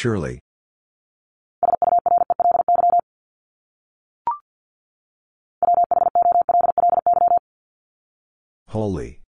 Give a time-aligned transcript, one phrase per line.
[0.00, 0.38] Surely.
[8.68, 9.22] Wholly.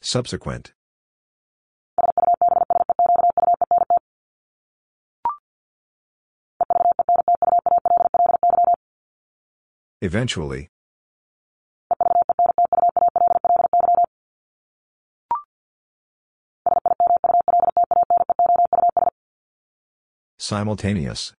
[0.00, 0.72] Subsequent.
[10.00, 10.70] Eventually.
[20.44, 21.32] Simultaneous.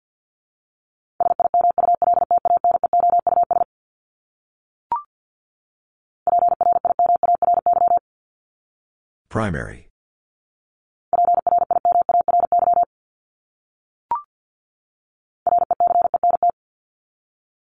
[9.29, 9.89] Primary.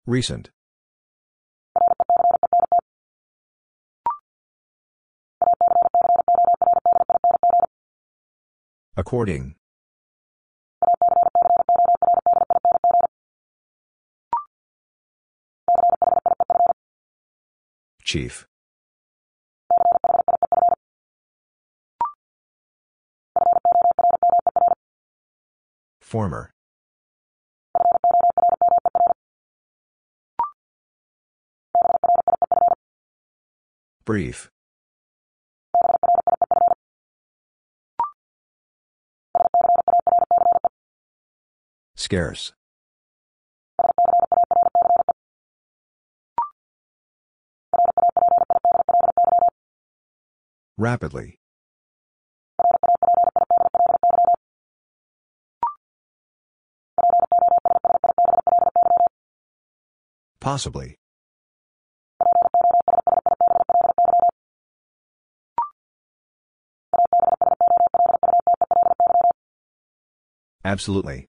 [0.04, 0.50] Recent.
[8.98, 9.54] According.
[18.12, 18.46] Chief.
[26.02, 26.50] Former.
[34.04, 34.50] Brief.
[41.96, 42.52] Scarce.
[50.78, 51.38] Rapidly.
[60.40, 60.96] Possibly.
[70.64, 71.28] Absolutely.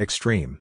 [0.00, 0.58] Extreme.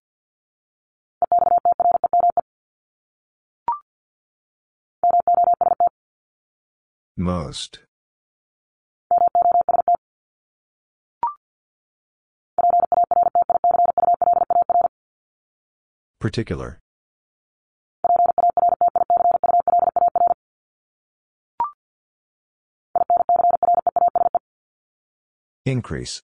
[7.16, 7.80] Most.
[16.20, 16.80] Particular.
[25.66, 26.22] Increase.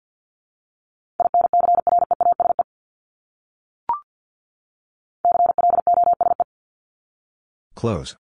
[7.75, 8.17] Close.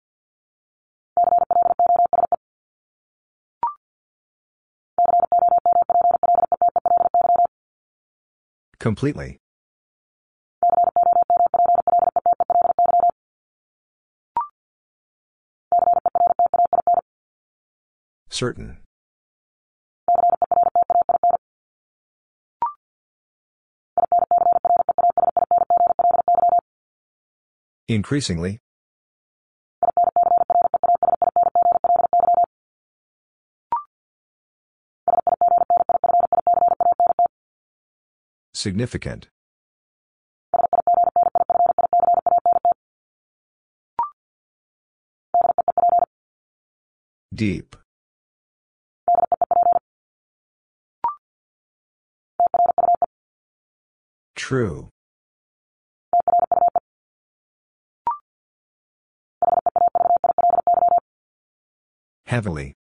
[8.80, 9.38] Completely.
[18.30, 18.78] Certain.
[27.88, 28.60] Increasingly.
[38.54, 39.30] Significant.
[47.34, 47.76] Deep.
[54.36, 54.90] True.
[62.26, 62.76] Heavily.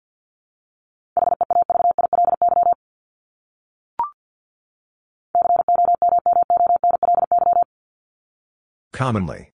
[9.01, 9.51] Commonly.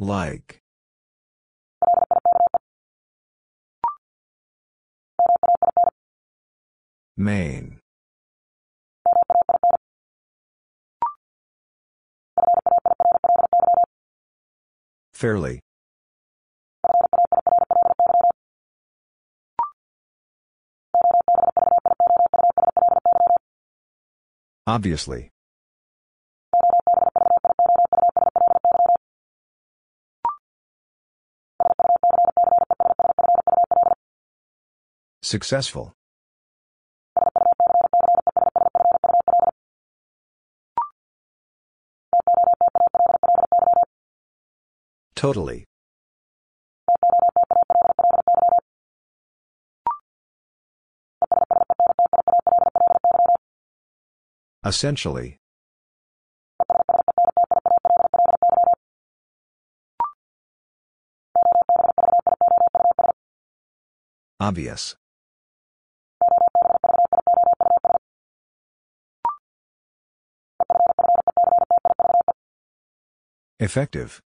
[0.00, 0.60] Like.
[7.16, 7.78] Main.
[15.14, 15.60] Fairly.
[24.66, 25.30] Obviously.
[35.22, 35.92] Successful.
[45.14, 45.69] Totally.
[54.64, 55.38] Essentially.
[64.38, 64.96] Obvious.
[73.58, 74.20] Effective.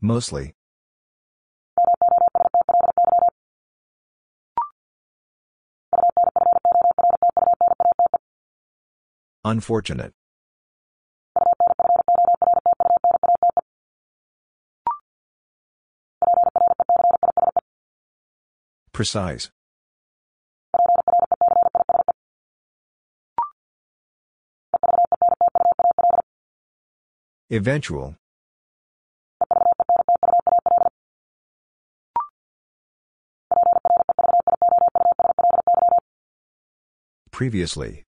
[0.00, 0.57] Mostly.
[9.48, 10.12] Unfortunate.
[18.92, 19.50] Precise.
[27.50, 28.16] Eventual.
[37.30, 38.07] Previously.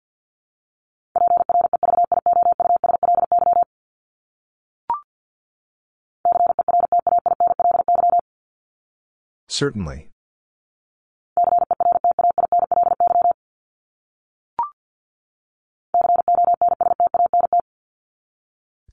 [9.47, 10.09] Certainly.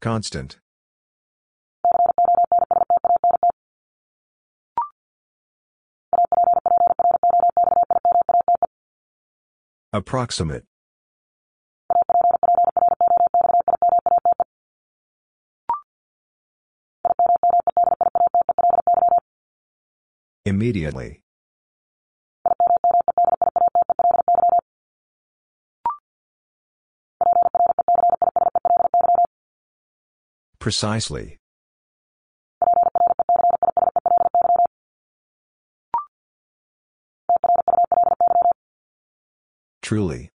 [0.01, 0.59] Constant.
[9.93, 10.65] Approximate.
[20.45, 21.23] Immediately.
[30.59, 31.39] Precisely.
[39.81, 40.31] Truly.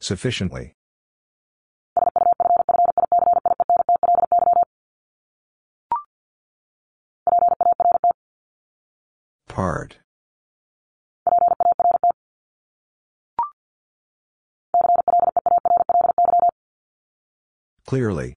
[0.00, 0.74] Sufficiently.
[9.54, 9.98] Part.
[17.86, 18.34] Clearly.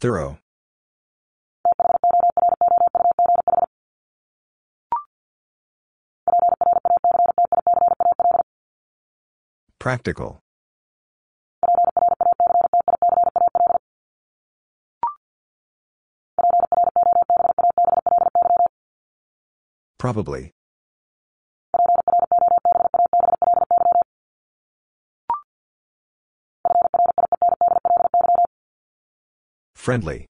[0.00, 0.38] Thorough.
[9.78, 10.43] Practical.
[20.04, 20.50] Probably.
[29.74, 30.26] Friendly.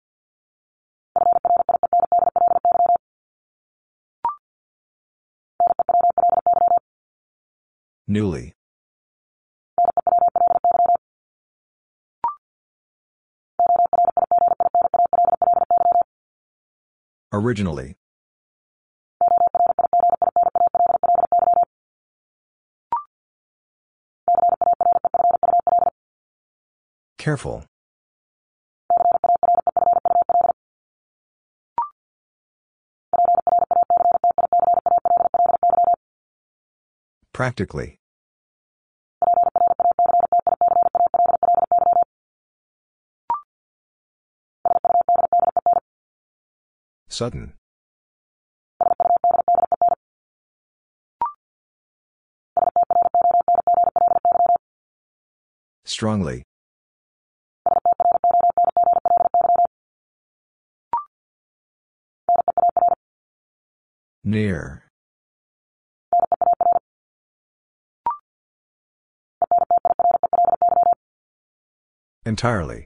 [8.08, 8.54] Newly.
[17.32, 17.98] Originally.
[27.30, 27.64] Careful.
[37.32, 38.00] Practically.
[47.10, 47.54] Sudden.
[55.86, 56.49] Strongly.
[64.24, 64.84] Near.
[72.26, 72.86] Entirely.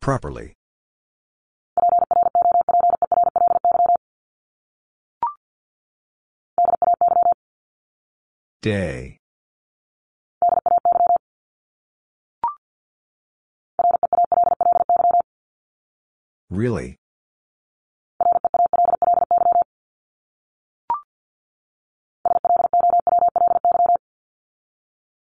[0.00, 0.52] Properly.
[8.60, 9.18] Day.
[16.54, 17.00] Really?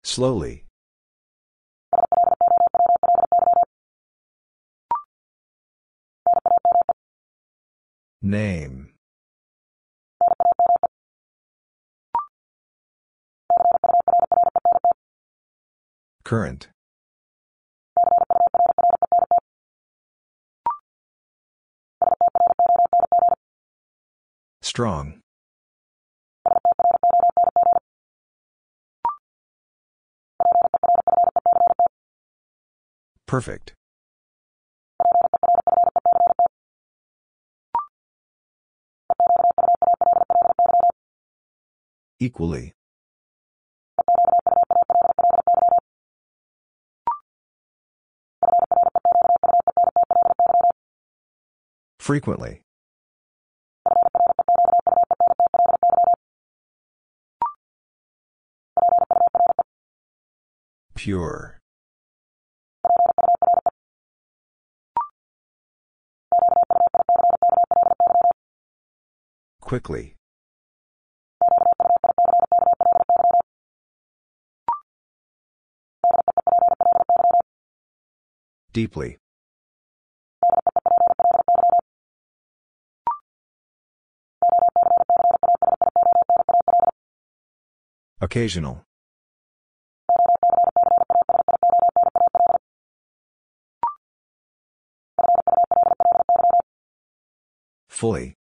[0.04, 0.66] Slowly.
[8.22, 8.94] Name.
[16.24, 16.70] Current.
[24.62, 25.20] Strong.
[33.28, 33.74] Perfect.
[42.20, 42.74] Equally.
[52.04, 52.60] Frequently.
[60.96, 61.60] Pure.
[69.62, 70.16] Quickly.
[78.74, 79.23] Deeply.
[88.24, 88.86] Occasional.
[97.90, 98.36] Fully.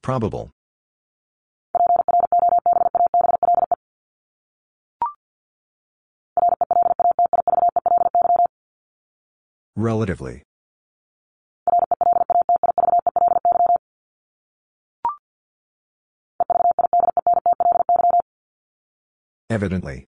[0.00, 0.52] Probable.
[9.74, 10.44] Relatively.
[19.56, 20.06] Evidently.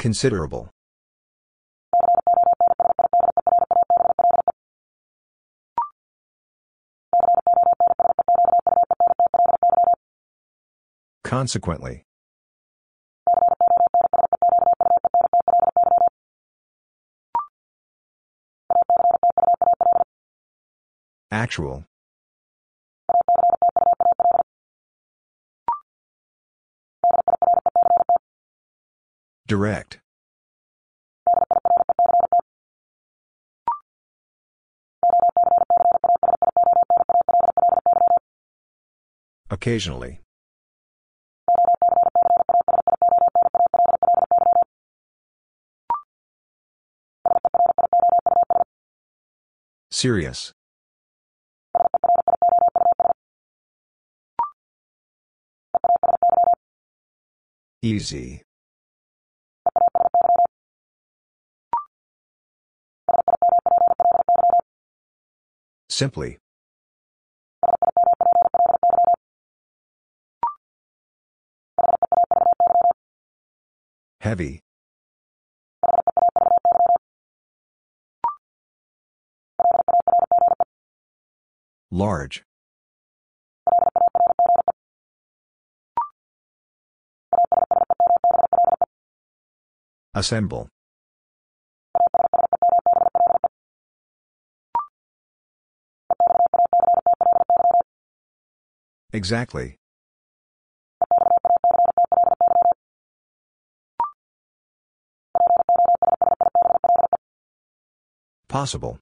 [0.00, 0.68] Considerable.
[11.22, 12.04] Consequently.
[21.34, 21.84] Actual.
[29.48, 29.98] Direct.
[39.50, 40.20] Occasionally.
[49.90, 50.52] Serious.
[57.84, 58.40] Easy.
[65.90, 66.38] Simply.
[74.22, 74.60] Heavy.
[81.90, 82.44] Large.
[90.14, 90.68] Assemble.
[99.12, 99.76] Exactly.
[108.48, 108.98] Possible.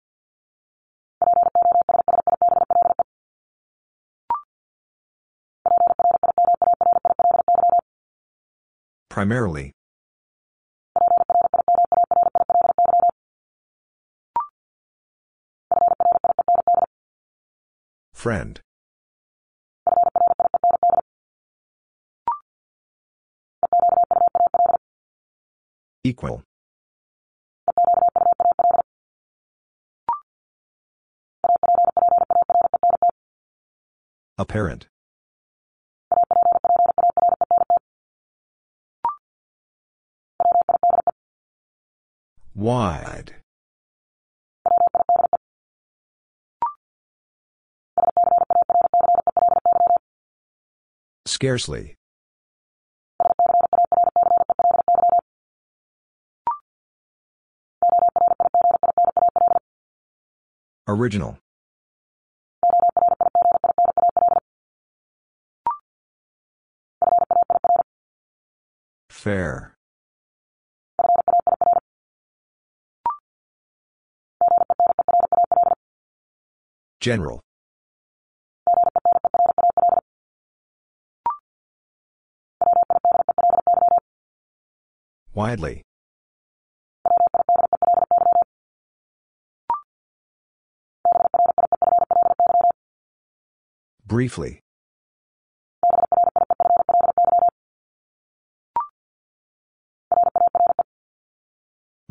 [9.11, 9.73] Primarily.
[18.23, 18.61] Friend.
[26.05, 26.45] Equal.
[34.39, 34.87] Apparent.
[42.55, 43.35] Wide.
[51.25, 51.97] Scarcely.
[60.89, 61.39] Original.
[69.09, 69.77] Fair.
[77.01, 77.41] General.
[85.35, 85.83] Widely.
[94.07, 94.61] Briefly.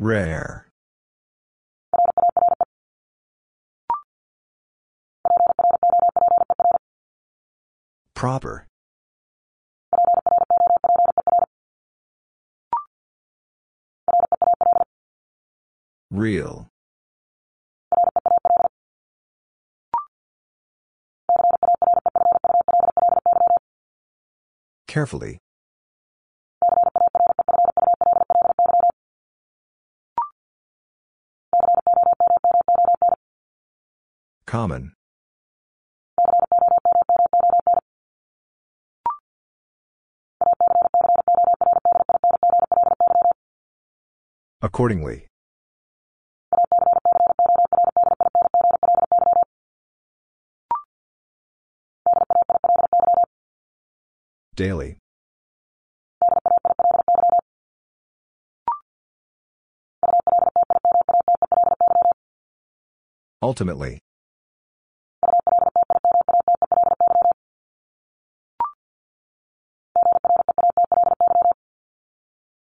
[0.00, 0.66] Rare.
[8.14, 8.66] Proper.
[16.12, 16.68] Real.
[24.86, 25.38] Carefully.
[34.44, 34.92] Common.
[44.60, 45.31] Accordingly.
[54.54, 54.98] Daily.
[63.40, 63.98] Ultimately.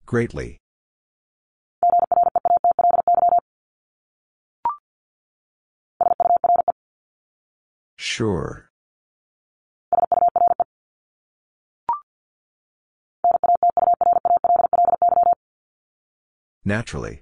[0.07, 0.59] Greatly.
[7.97, 8.71] Sure.
[16.66, 17.20] Naturally.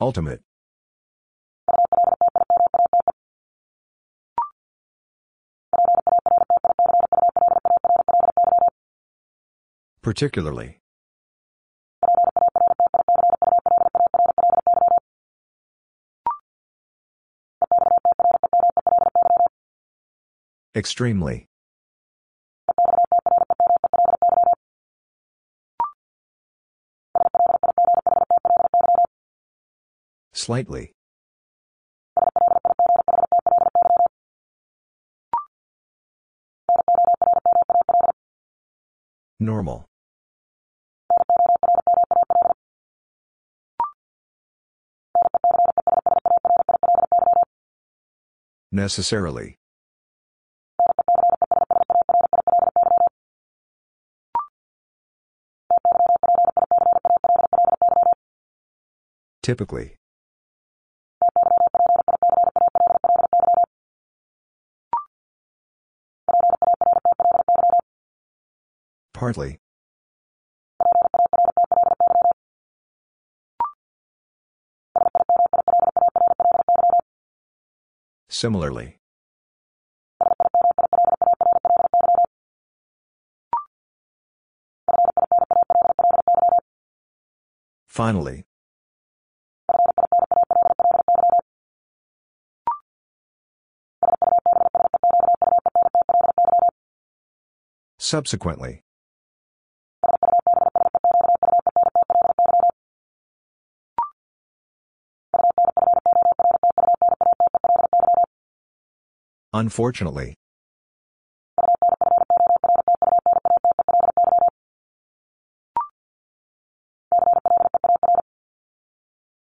[0.00, 0.42] Ultimate.
[10.02, 10.83] Particularly.
[20.76, 21.46] Extremely.
[30.32, 30.92] Slightly.
[39.38, 39.86] Normal.
[48.72, 49.56] Necessarily.
[59.44, 59.98] Typically.
[69.12, 69.58] Partly.
[78.30, 78.96] Similarly.
[87.86, 88.46] Finally.
[98.04, 98.82] Subsequently.
[109.54, 110.34] Unfortunately.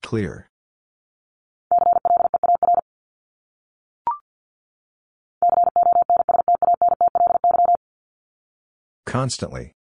[0.02, 0.48] Clear.
[9.16, 9.72] Constantly.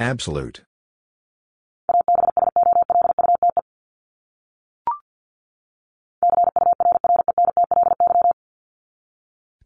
[0.00, 0.64] Absolute.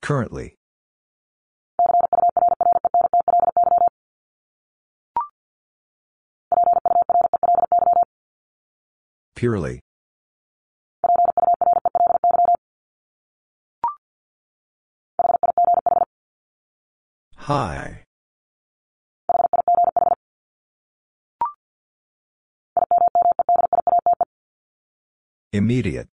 [0.03, 0.57] Currently.
[9.37, 9.83] Purely.
[17.49, 18.05] High.
[25.55, 26.09] Immediate.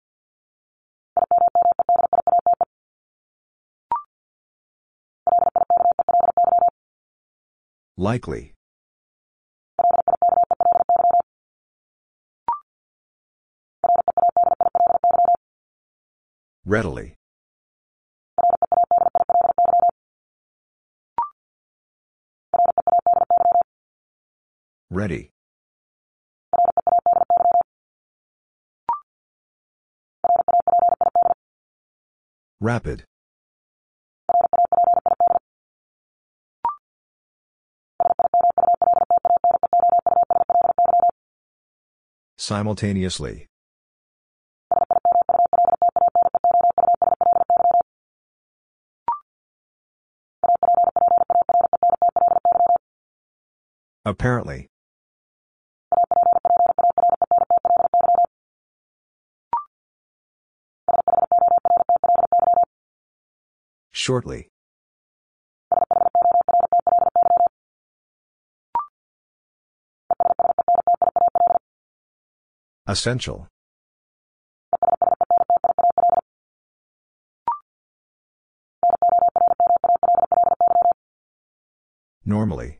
[7.96, 8.52] Likely.
[16.66, 17.16] Readily.
[24.94, 25.32] Ready.
[32.60, 33.06] Rapid.
[42.38, 43.48] Simultaneously.
[54.04, 54.68] Apparently.
[63.92, 64.48] Shortly.
[72.88, 73.48] Essential.
[82.26, 82.80] Normally.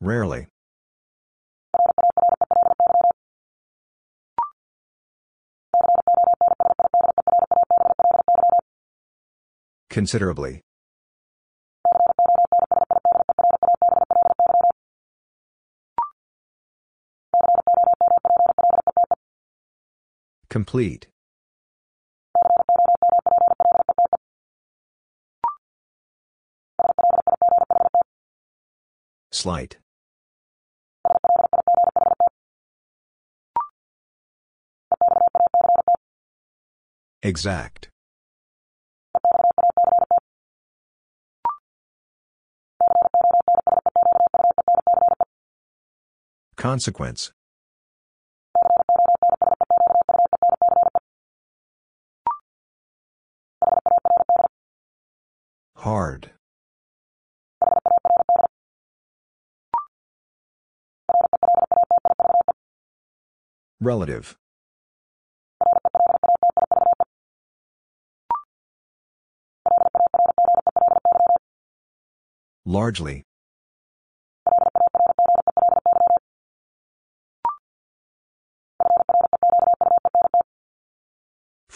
[0.00, 0.46] Rarely.
[9.98, 10.60] Considerably.
[20.48, 21.08] Complete.
[29.32, 29.78] Slight.
[37.24, 37.88] Exact.
[46.58, 47.30] Consequence.
[55.76, 56.32] Hard.
[63.80, 64.36] Relative.
[72.66, 73.27] Largely.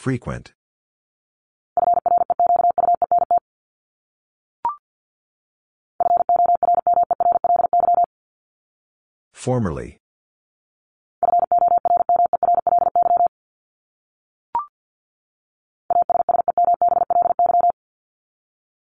[0.02, 0.52] Frequent.
[9.32, 10.00] Formerly.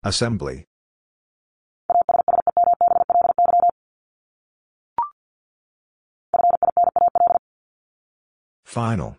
[0.03, 0.65] Assembly.
[8.63, 9.17] Final.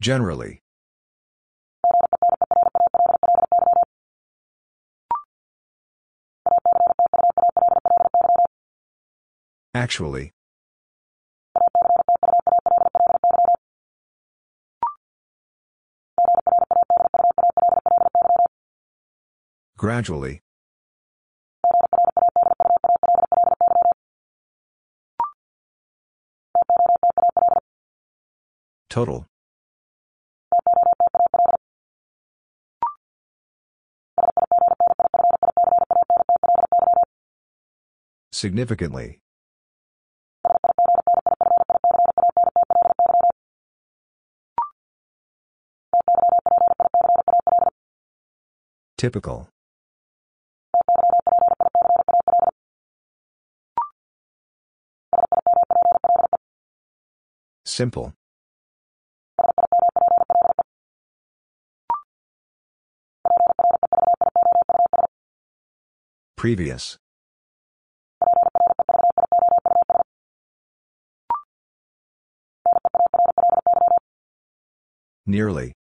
[0.00, 0.62] Generally.
[9.74, 10.32] Actually.
[19.76, 20.42] Gradually.
[28.90, 29.24] Total.
[38.32, 39.20] Significantly.
[48.98, 49.48] Typical.
[57.64, 58.12] Simple.
[66.40, 66.96] Previous.
[75.26, 75.74] Nearly.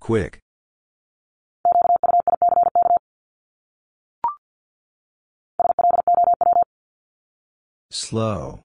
[0.00, 0.38] Quick.
[7.90, 8.62] Slow.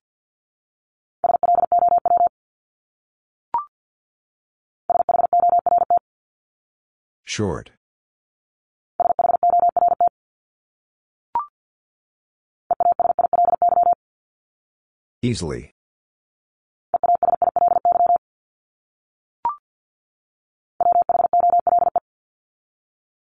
[7.34, 7.72] Short.
[15.20, 15.72] Easily.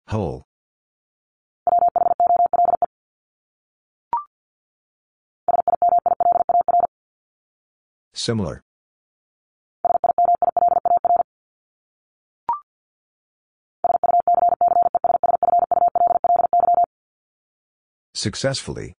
[0.09, 0.43] Whole.
[8.13, 8.61] Similar.
[18.15, 18.93] Successfully.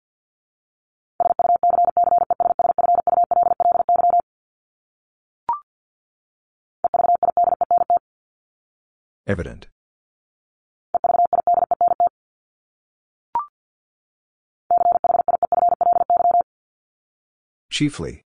[9.26, 9.68] Evident.
[17.70, 18.22] Chiefly.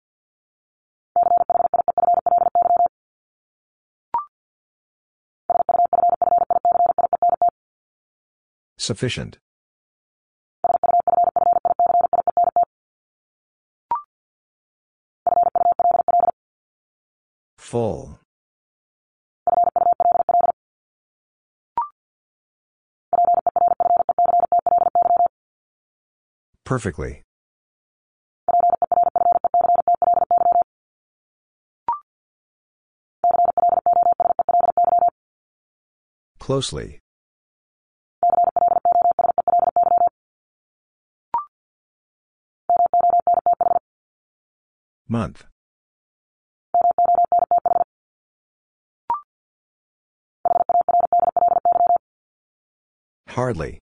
[8.78, 9.38] Sufficient.
[17.64, 18.18] Full.
[26.64, 27.22] Perfectly.
[36.38, 37.00] Closely.
[45.08, 45.46] Month.
[53.34, 53.80] Hardly.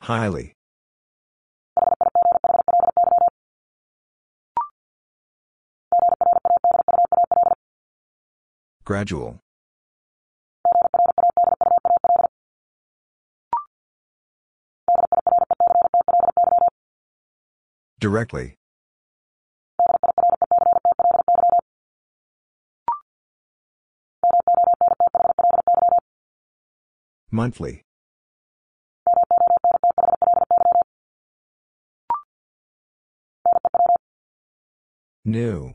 [0.00, 0.54] Highly.
[8.86, 9.40] Gradual.
[18.00, 18.54] Directly.
[27.36, 27.82] Monthly.
[35.26, 35.74] New.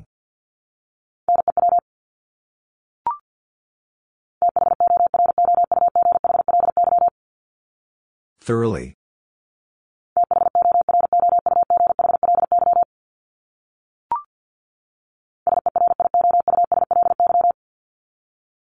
[8.41, 8.95] Thoroughly.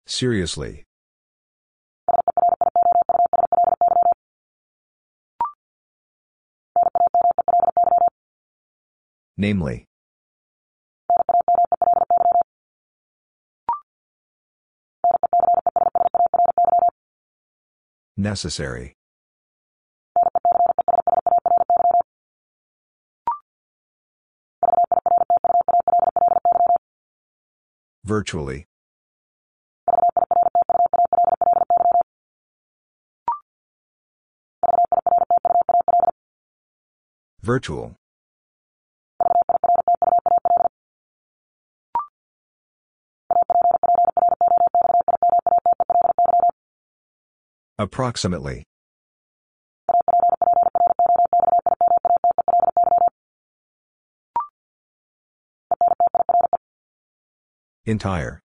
[0.06, 0.86] Seriously.
[9.40, 9.86] Namely.
[18.18, 18.96] Necessary.
[28.04, 28.66] Virtually.
[37.42, 37.96] Virtual.
[47.80, 48.64] Approximately.
[57.86, 58.42] Entire.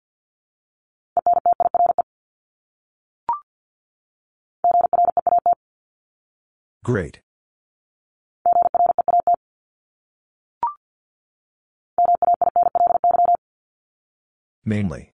[6.83, 7.21] Great.
[14.65, 15.13] Mainly.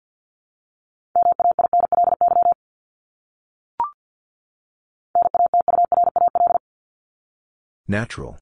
[7.89, 8.37] Natural.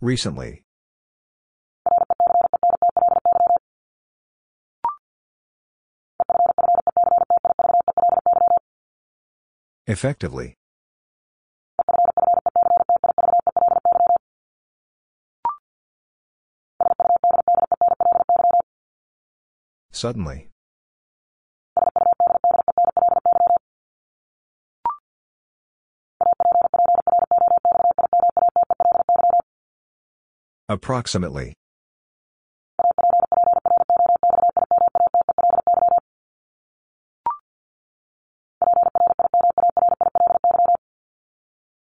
[0.00, 0.62] Recently.
[9.86, 10.54] Effectively.
[19.92, 20.50] Suddenly.
[30.70, 31.52] Approximately.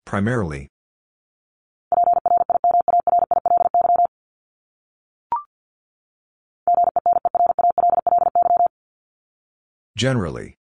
[0.07, 0.69] Primarily.
[9.97, 10.60] Generally.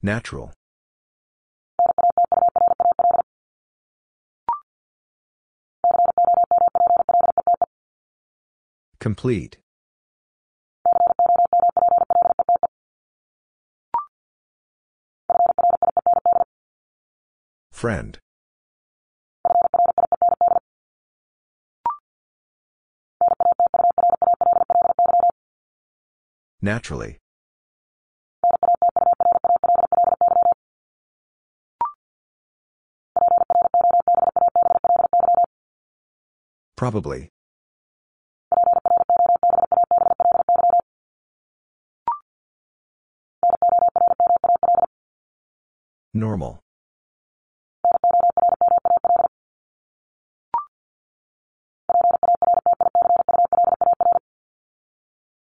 [0.00, 0.52] Natural.
[9.00, 9.58] Complete.
[17.72, 18.18] Friend.
[26.60, 27.18] Naturally.
[36.78, 37.28] Probably.
[46.14, 46.60] Normal.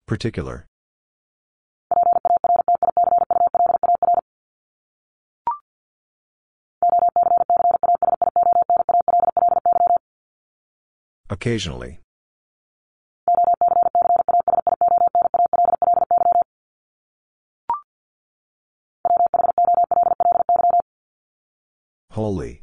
[0.07, 0.67] Particular.
[11.35, 11.99] Occasionally.
[22.13, 22.63] Wholly.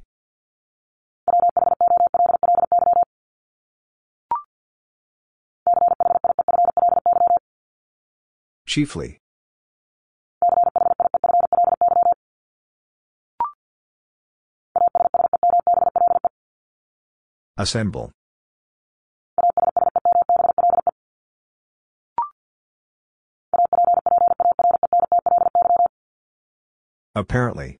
[8.65, 9.17] Chiefly.
[17.57, 18.13] Assemble.
[27.21, 27.77] Apparently.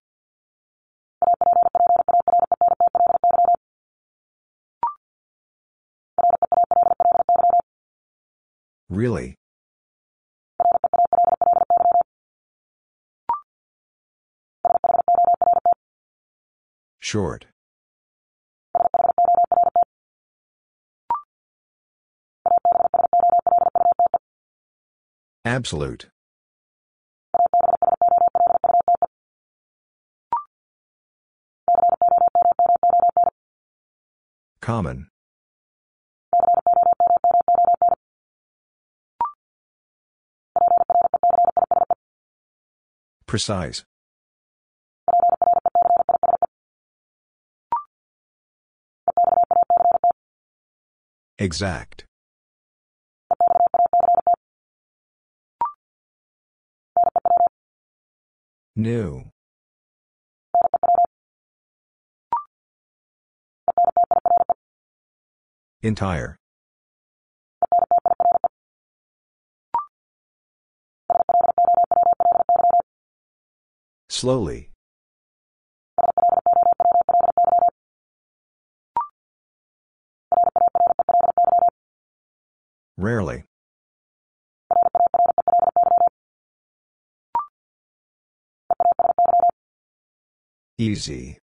[8.88, 9.34] Really?
[17.00, 17.48] Short.
[25.44, 26.11] Absolute.
[34.62, 35.08] Common.
[43.26, 43.84] Precise.
[51.40, 52.06] Exact.
[58.76, 59.32] New.
[65.84, 66.38] Entire.
[74.10, 74.70] Slowly.
[82.98, 83.46] Rarely.
[90.78, 91.41] Easy.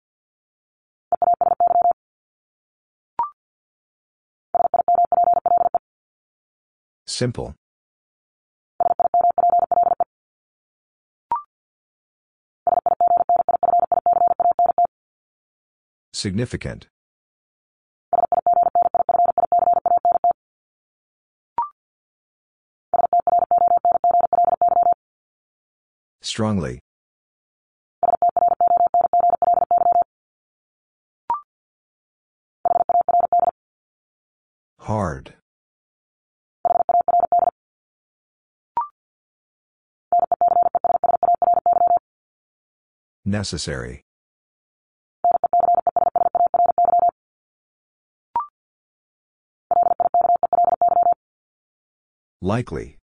[7.21, 7.53] Simple.
[16.13, 16.87] Significant.
[26.23, 26.79] Strongly.
[34.79, 35.35] Hard.
[43.25, 44.01] Necessary.
[52.41, 52.97] Likely.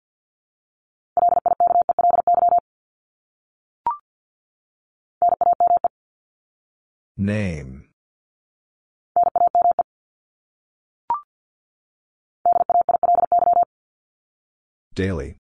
[7.17, 7.89] Name.
[14.93, 15.35] Daily.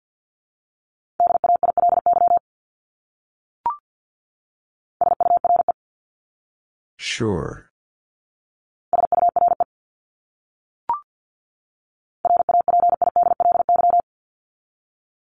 [7.15, 7.71] Sure.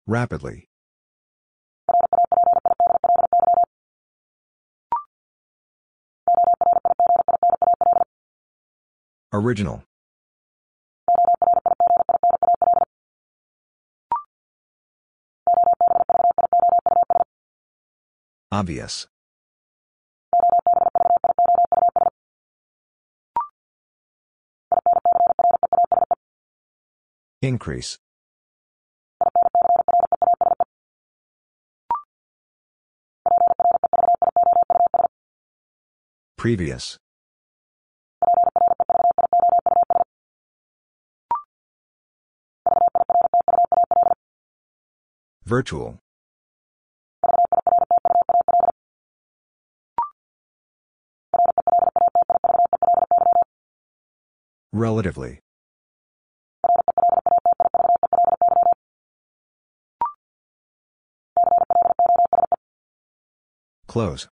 [0.06, 0.70] Rapidly.
[9.34, 9.84] Original.
[18.50, 19.08] Obvious.
[27.42, 27.98] Increase.
[36.36, 36.98] Previous.
[45.44, 46.01] Virtual.
[54.72, 55.40] Relatively.
[63.86, 64.28] Close.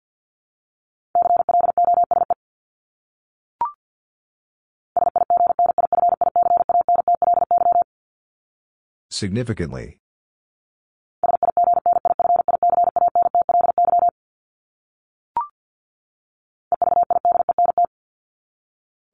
[9.10, 10.00] Significantly.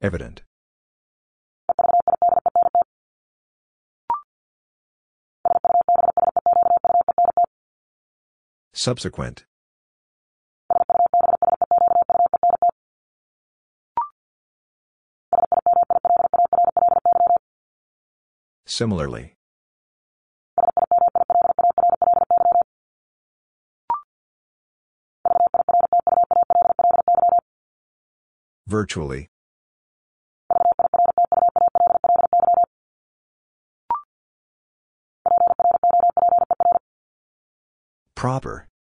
[0.00, 0.42] Evident.
[8.82, 9.44] Subsequent.
[18.66, 19.36] Similarly.
[28.66, 29.28] Virtually.
[38.16, 38.71] Proper.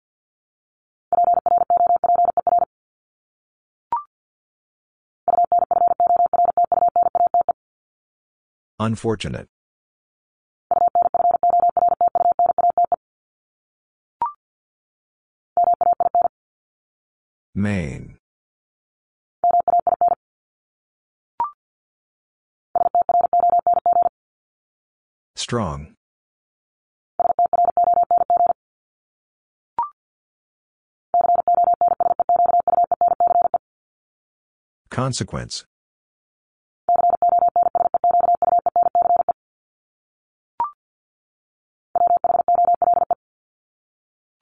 [8.82, 9.48] Unfortunate.
[17.54, 18.18] Main.
[25.36, 25.94] Strong.
[34.90, 35.66] Consequence.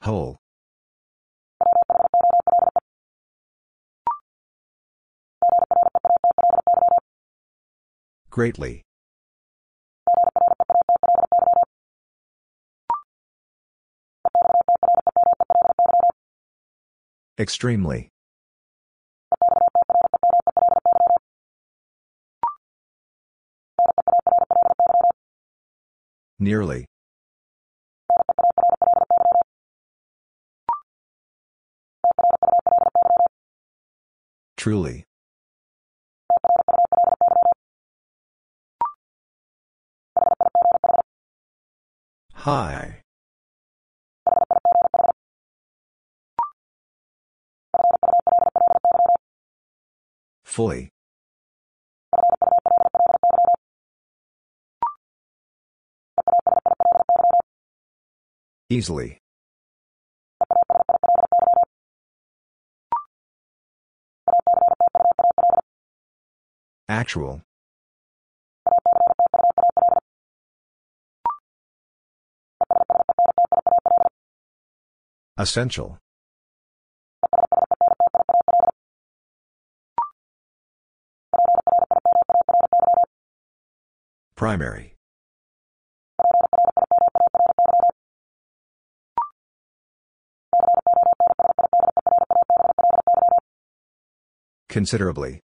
[0.09, 0.39] Whole.
[8.31, 8.81] Greatly.
[17.37, 18.09] Extremely.
[26.39, 26.88] Nearly.
[34.69, 35.03] Truly.
[42.35, 43.01] High.
[50.43, 50.91] Fully.
[58.69, 59.19] Easily.
[66.89, 67.43] Actual.
[75.37, 75.99] Essential.
[84.35, 84.95] Primary.
[94.69, 95.41] Considerably.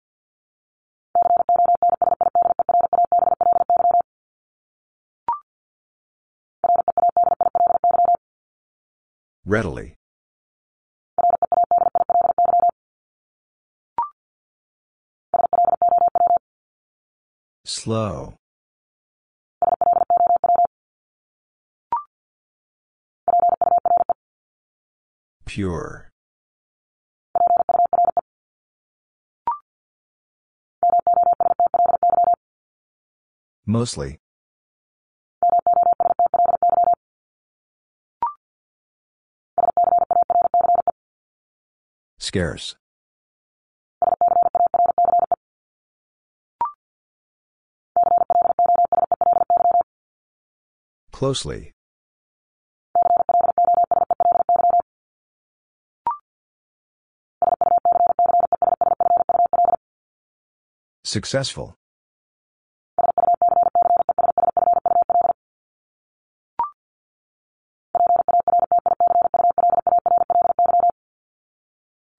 [9.51, 9.97] Readily.
[17.65, 18.37] Slow.
[25.47, 26.11] Pure.
[33.67, 34.21] Mostly.
[42.31, 42.77] Scarce.
[51.11, 51.73] Closely.
[61.03, 61.80] Successful.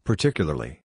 [0.04, 0.82] Particularly.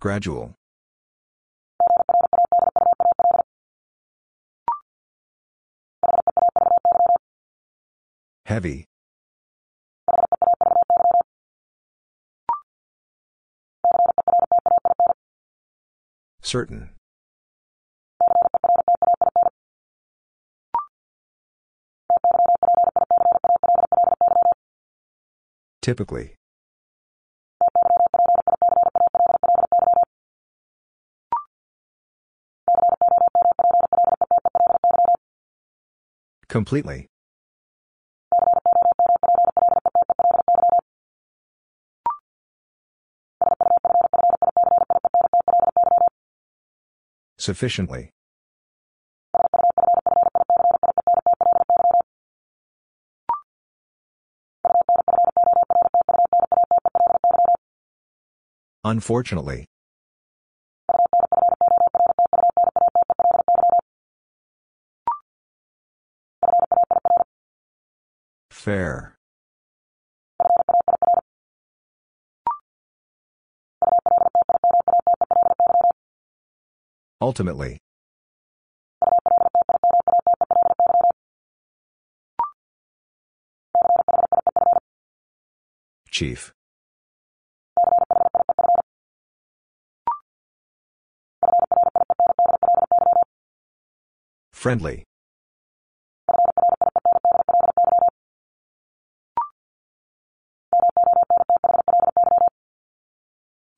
[0.00, 0.54] Gradual.
[8.46, 8.84] Heavy.
[16.42, 16.90] Certain.
[25.84, 26.34] Typically.
[36.48, 37.08] Completely.
[47.36, 48.14] Sufficiently.
[58.84, 59.64] Unfortunately.
[68.50, 69.16] Fair.
[77.20, 77.78] Ultimately.
[86.10, 86.52] Chief.
[94.64, 95.04] Friendly.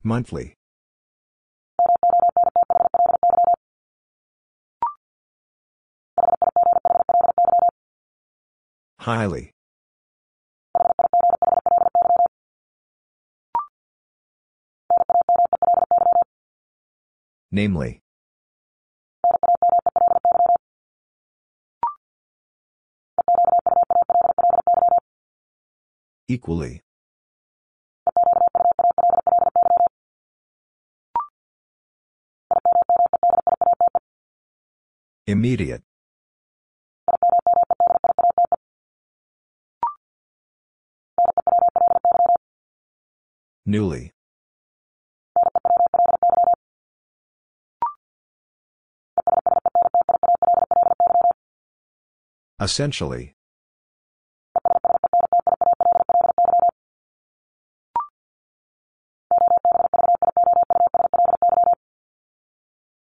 [0.01, 0.53] Monthly.
[8.99, 9.51] Highly.
[17.51, 17.99] Namely.
[26.29, 26.81] Equally.
[35.25, 35.83] Immediate.
[43.65, 44.11] Newly.
[52.59, 53.36] Essentially.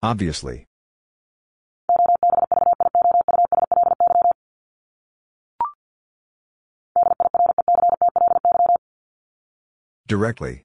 [0.07, 0.69] Obviously.
[10.07, 10.63] Directly.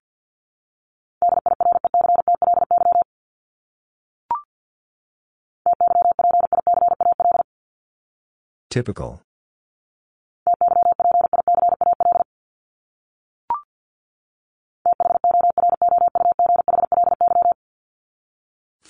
[8.70, 9.24] Typical.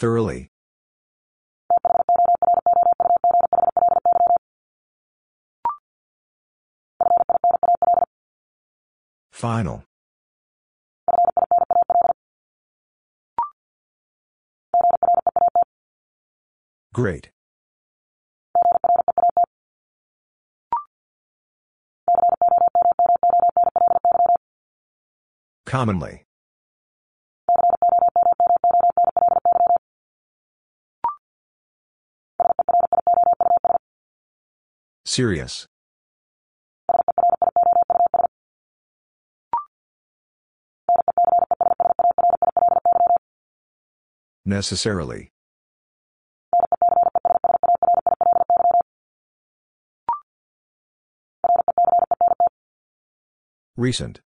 [0.01, 0.49] Thoroughly.
[9.31, 9.83] Final.
[16.95, 17.29] Great.
[25.67, 26.25] Commonly.
[35.11, 35.67] Serious.
[44.45, 45.33] Necessarily.
[53.75, 54.21] Recent.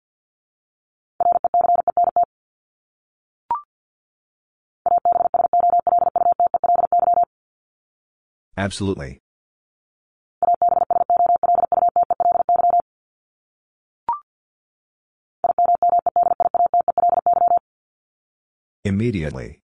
[8.55, 9.24] Absolutely.
[18.85, 19.61] Immediately.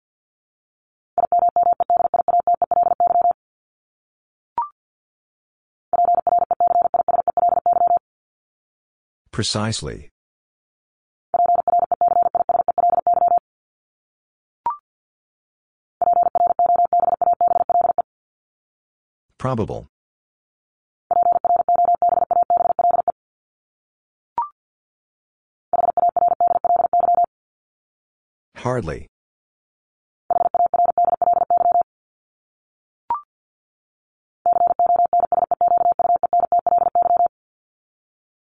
[9.32, 10.10] Precisely.
[19.36, 19.88] Probable.
[28.58, 29.06] Hardly.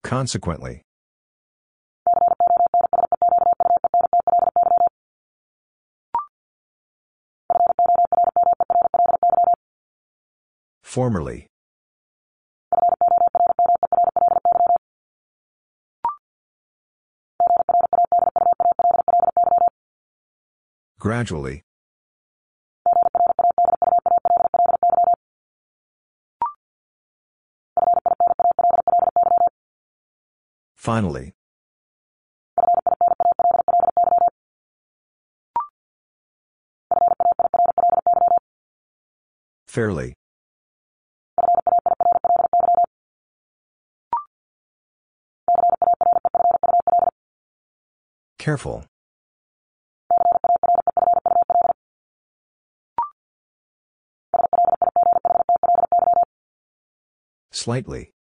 [0.03, 0.83] Consequently.
[10.83, 11.47] Formerly.
[21.05, 21.61] Gradually.
[30.73, 31.35] Finally.
[39.67, 40.15] Fairly.
[48.39, 48.85] Careful.
[57.65, 58.11] Slightly.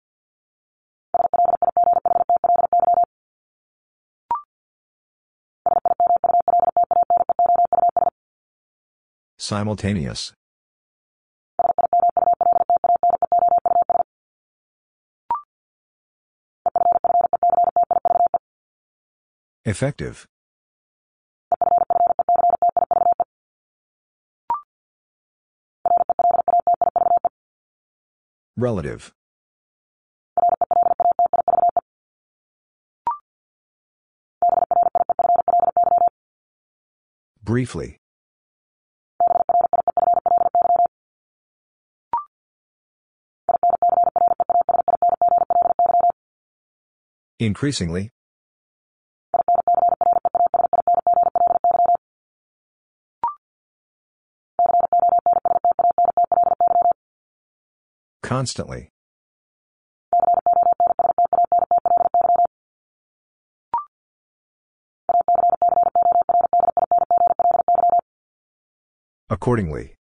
[9.37, 10.33] Simultaneous.
[19.67, 20.27] Effective.
[28.57, 29.13] Relative.
[37.45, 37.99] Briefly.
[47.39, 48.09] Increasingly.
[58.23, 58.94] Constantly.
[69.35, 69.97] Accordingly.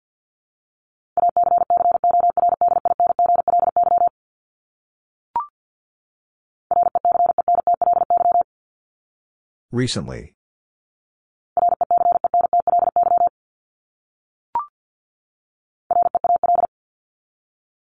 [9.71, 10.34] Recently.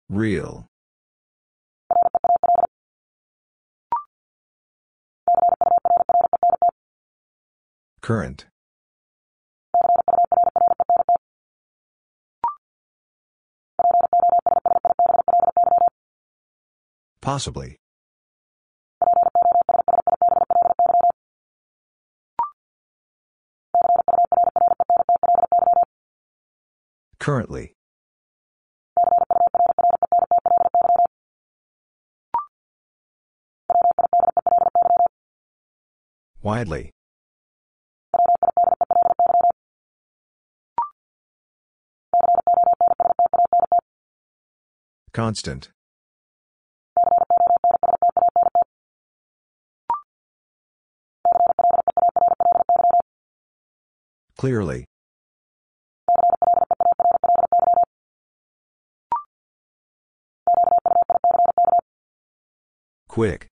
[0.10, 0.68] Real.
[8.02, 8.48] Current.
[17.28, 17.76] Possibly.
[27.20, 27.74] Currently.
[36.42, 36.92] Widely.
[45.12, 45.72] Constant.
[54.38, 54.86] Clearly.
[63.08, 63.48] Quick.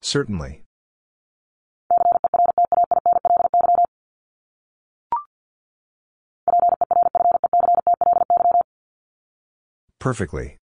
[0.00, 0.62] Certainly.
[9.98, 10.56] Perfectly.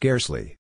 [0.00, 0.56] Scarcely.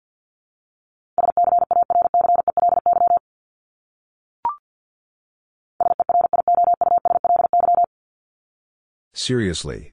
[9.13, 9.91] Seriously.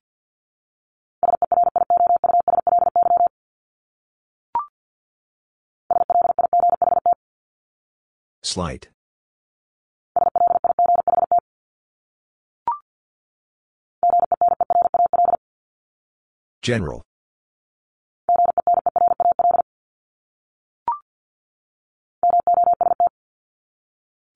[8.44, 8.90] Slight.
[16.62, 17.02] General.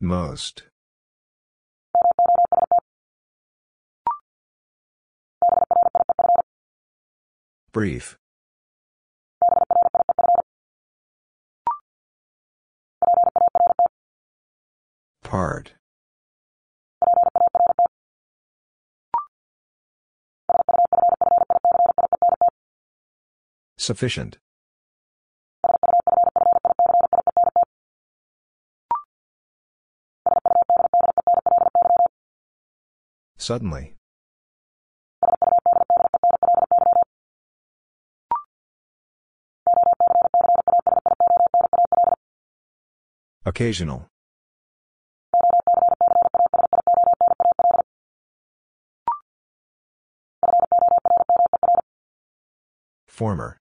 [0.00, 0.64] Most.
[7.72, 8.18] Brief.
[15.22, 15.72] Part.
[23.78, 24.38] Sufficient.
[33.46, 33.94] Suddenly.
[43.44, 44.08] Occasional.
[53.06, 53.58] Former.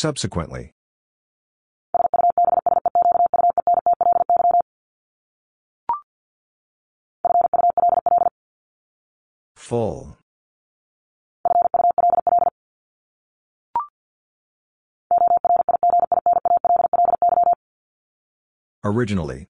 [0.00, 0.74] Subsequently.
[9.56, 10.16] Full.
[18.84, 19.48] Originally.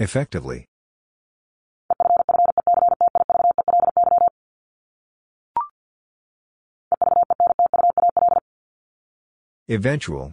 [0.00, 0.64] Effectively.
[9.68, 10.32] Eventual.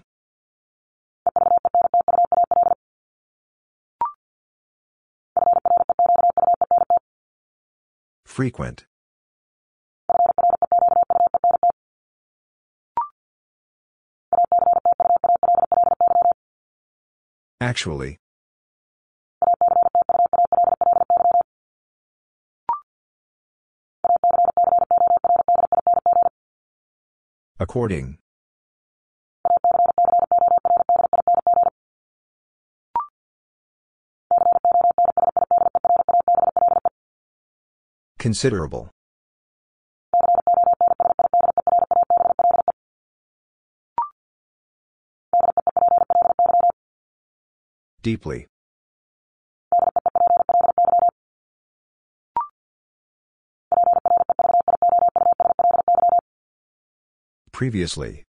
[8.26, 8.86] Frequent.
[17.60, 18.18] Actually.
[27.60, 28.20] According.
[38.20, 38.90] Considerable.
[48.04, 48.48] Deeply.
[57.58, 58.24] Previously.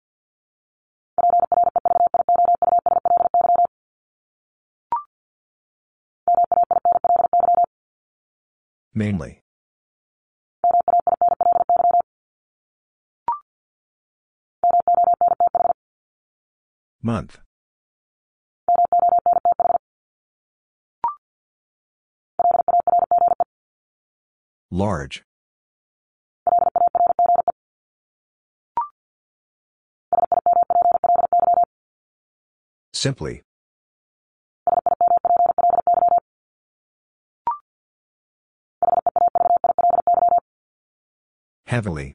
[8.94, 9.40] Mainly.
[17.02, 17.40] Month.
[24.70, 25.24] Large.
[32.96, 33.42] Simply.
[41.66, 42.14] Heavily.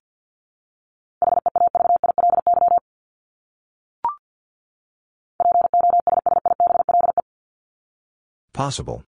[8.54, 9.04] Possible.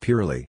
[0.00, 0.46] Purely.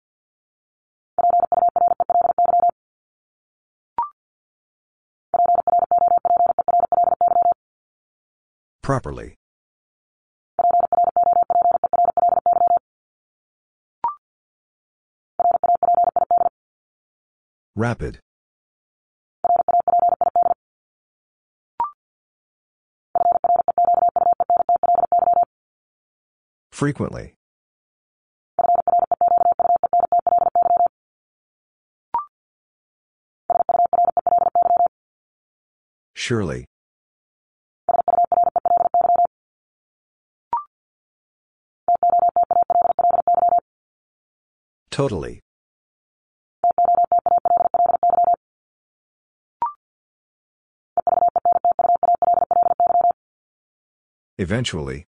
[8.85, 9.33] Properly.
[17.75, 18.19] Rapid.
[26.71, 27.33] Frequently.
[36.13, 36.65] Surely.
[44.95, 45.41] Totally.
[54.37, 55.05] Eventually.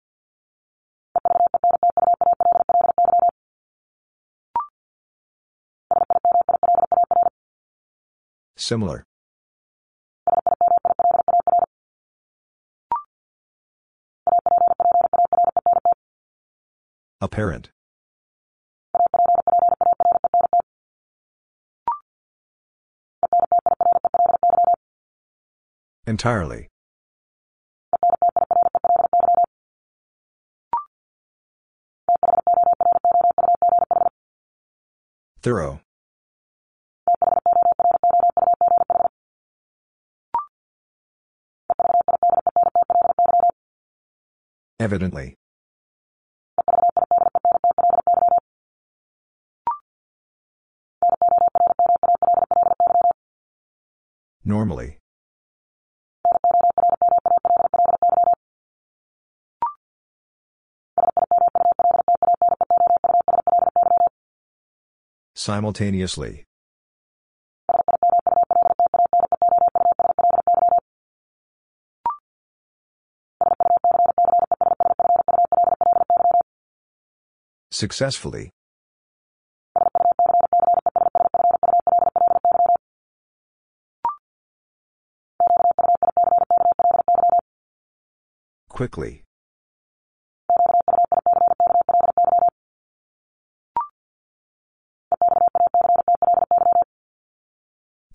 [8.56, 9.04] Similar.
[17.20, 17.72] Apparent.
[26.06, 26.68] Entirely.
[35.42, 35.80] Thorough.
[44.80, 45.36] Evidently.
[54.44, 55.00] Normally.
[65.36, 66.46] Simultaneously.
[77.72, 78.52] Successfully.
[88.70, 89.24] Quickly.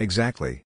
[0.01, 0.62] Exactly.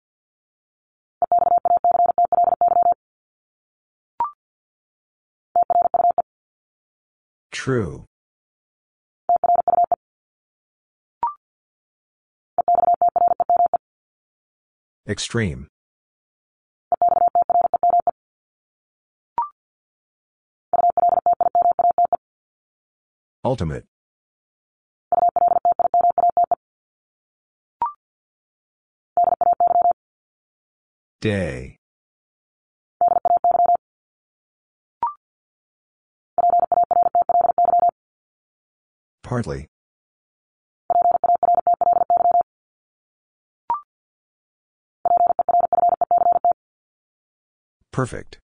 [7.51, 8.05] True.
[15.09, 15.68] Extreme.
[23.45, 23.91] Ultimate.
[31.23, 31.77] Day.
[39.23, 39.68] Partly.
[47.93, 48.41] Perfect.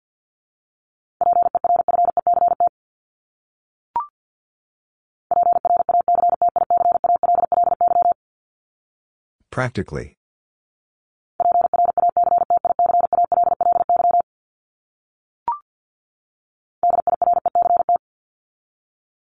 [9.51, 10.15] Practically.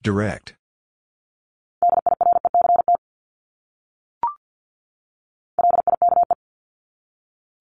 [0.04, 0.54] Direct.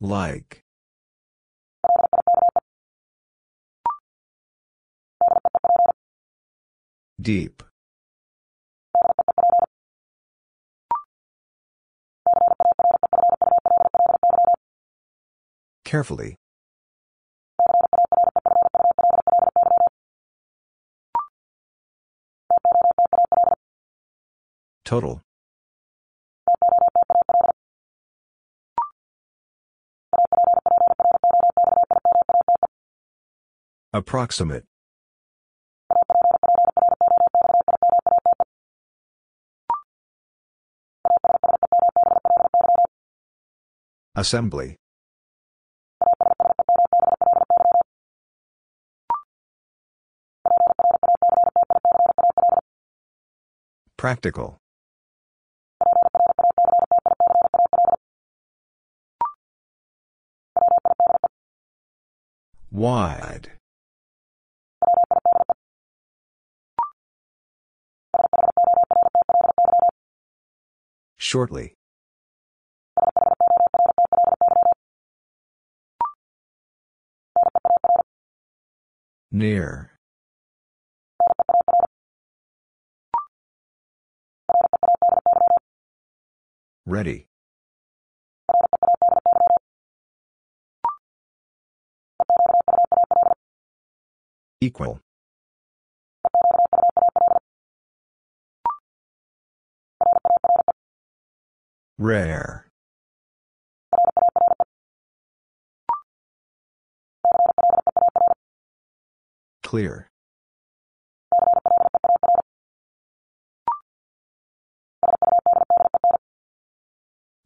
[0.02, 0.60] Like.
[7.22, 7.64] Deep.
[15.86, 16.36] Carefully.
[24.94, 25.20] Total.
[33.91, 34.66] Approximate.
[44.16, 44.76] Assembly.
[53.98, 54.60] Practical.
[62.74, 63.51] Wide.
[71.17, 71.76] Shortly.
[79.32, 79.91] Near.
[86.88, 87.28] Ready.
[94.64, 94.97] Equal.
[101.97, 102.70] Rare.
[109.64, 110.07] Clear.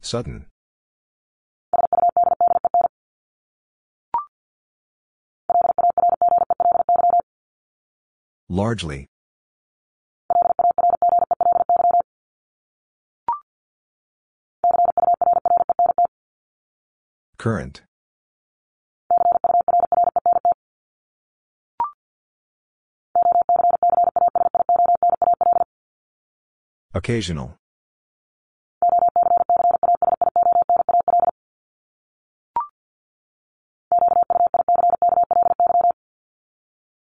[0.00, 0.46] Sudden.
[8.50, 9.06] Largely.
[17.36, 17.82] Current.
[26.94, 27.54] Occasional.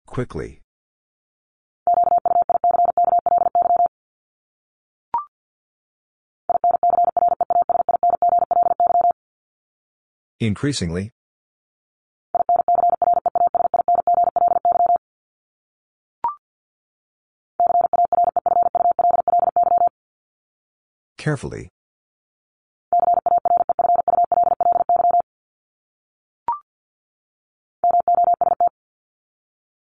[0.07, 0.63] Quickly.
[10.45, 11.11] Increasingly.
[21.16, 21.70] Carefully.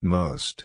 [0.01, 0.63] Most.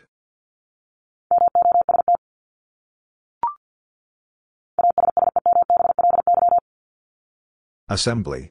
[7.90, 8.50] Assembly.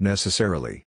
[0.00, 0.84] Necessarily.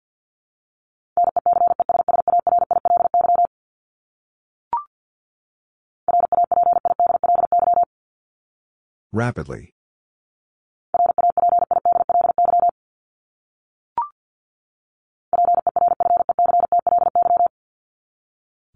[9.12, 9.70] Rapidly.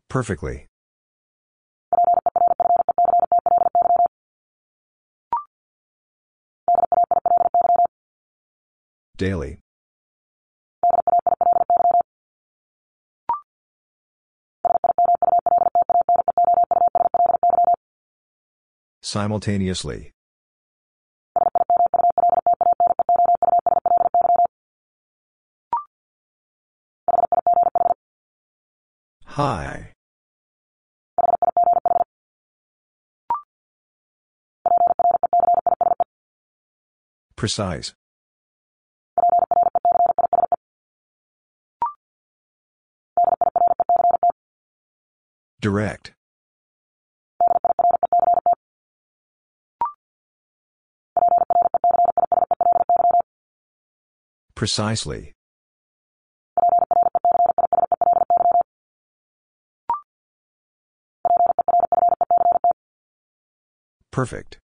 [0.08, 0.66] Perfectly.
[9.16, 9.61] Daily.
[19.02, 20.12] Simultaneously.
[29.26, 29.92] High.
[37.34, 37.92] Precise.
[45.60, 46.12] Direct.
[54.62, 55.32] Precisely.
[64.12, 64.60] Perfect.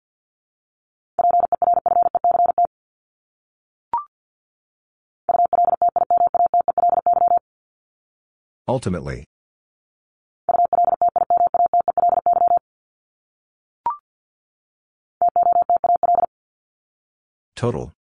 [8.68, 9.24] Ultimately.
[17.54, 17.95] Total.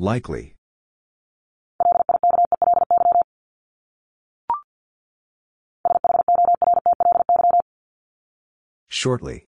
[0.00, 0.56] Likely.
[8.88, 9.44] Shortly.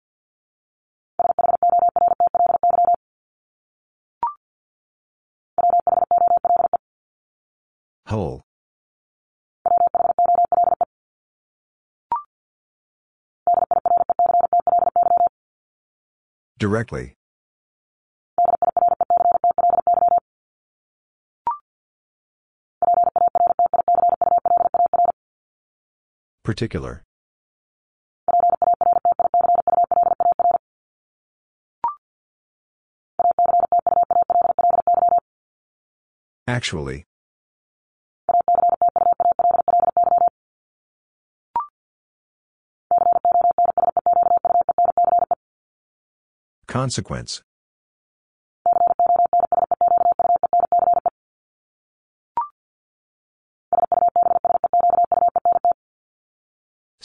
[8.07, 8.43] Whole.
[16.59, 17.15] Directly.
[26.43, 27.03] Particular.
[36.47, 37.05] Actually.
[46.67, 47.43] Consequence.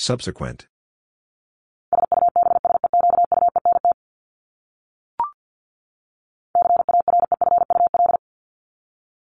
[0.07, 0.69] Subsequent.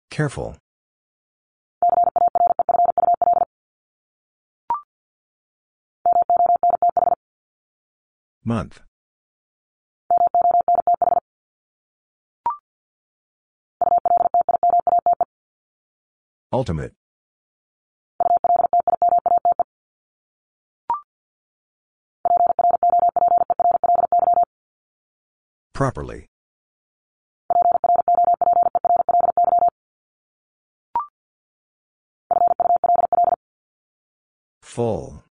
[0.10, 0.56] Careful.
[8.46, 8.80] Month.
[16.54, 17.01] Ultimate.
[25.82, 26.28] Properly.
[34.62, 35.24] Full.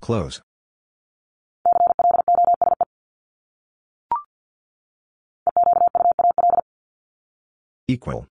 [0.00, 0.42] Close.
[7.86, 8.26] Equal.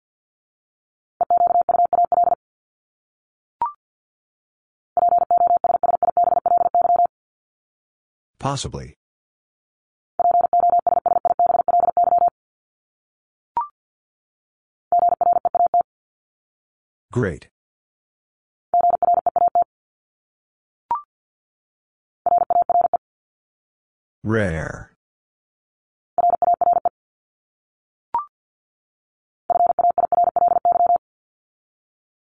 [8.44, 8.94] Possibly.
[17.14, 17.48] Great.
[24.26, 24.92] Rare.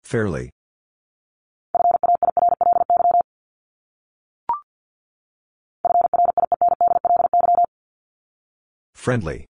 [0.03, 0.51] Fairly.
[9.01, 9.47] Friendly.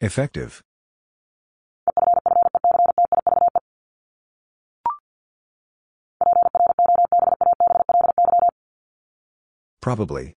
[0.00, 0.62] Effective.
[9.82, 10.36] Probably.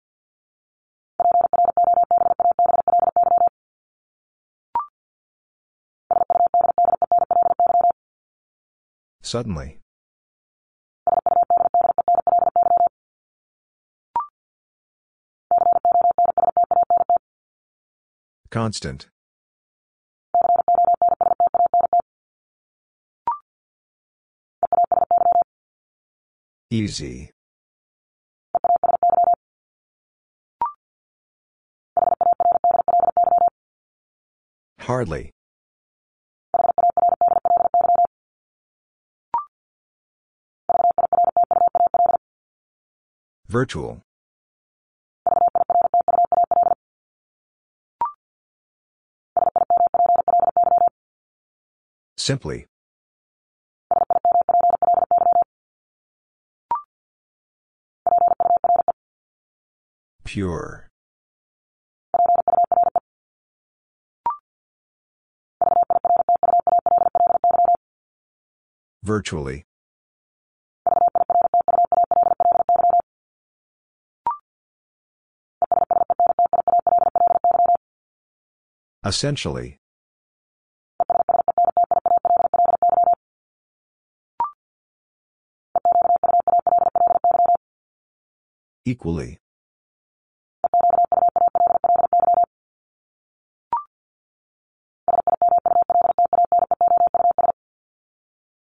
[9.22, 9.78] Suddenly.
[18.52, 19.08] Constant.
[26.70, 27.32] Easy.
[34.80, 35.32] Hardly.
[43.47, 44.02] Virtual.
[52.22, 52.67] Simply.
[60.24, 60.88] Pure.
[69.03, 69.65] Virtually.
[79.03, 79.81] Essentially.
[88.84, 89.38] Equally.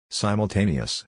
[0.10, 1.06] Simultaneous.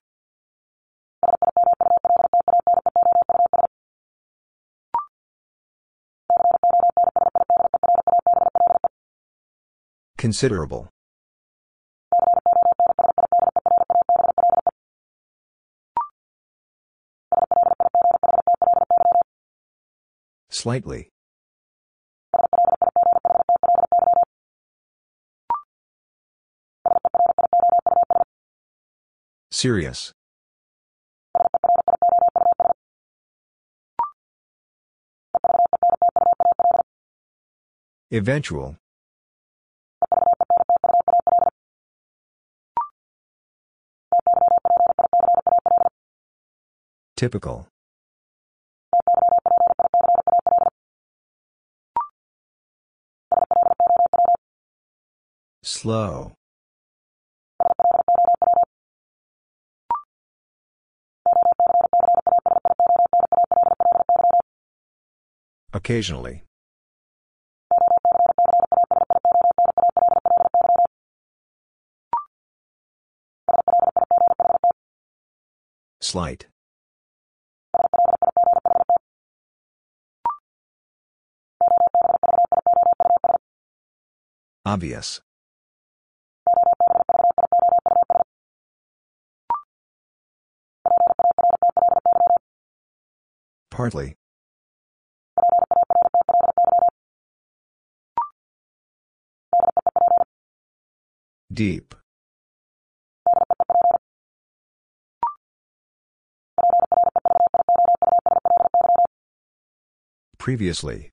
[10.17, 10.87] Considerable.
[20.63, 21.09] Slightly.
[29.51, 30.13] Serious.
[38.09, 38.77] Eventual.
[47.17, 47.67] Typical.
[55.65, 56.33] Slow.
[65.71, 66.43] Occasionally.
[76.01, 76.47] Slight.
[84.65, 85.21] Obvious.
[93.73, 94.13] Partly.
[101.51, 101.95] Deep.
[110.37, 111.09] Previously.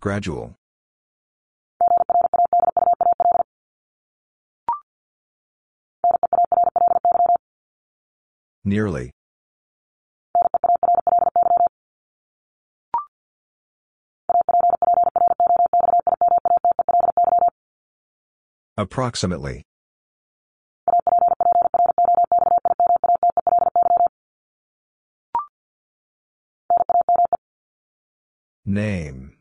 [0.00, 0.56] Gradual.
[8.66, 9.12] Nearly.
[18.76, 19.62] Approximately.
[28.64, 29.36] Name.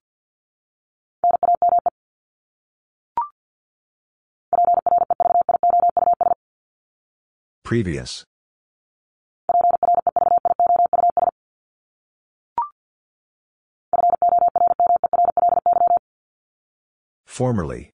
[7.64, 8.24] Previous.
[17.36, 17.92] Formerly.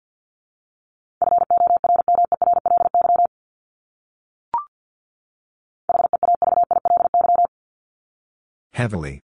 [8.74, 9.22] Heavily.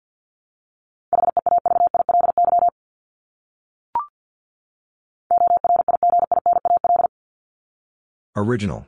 [8.35, 8.87] Original.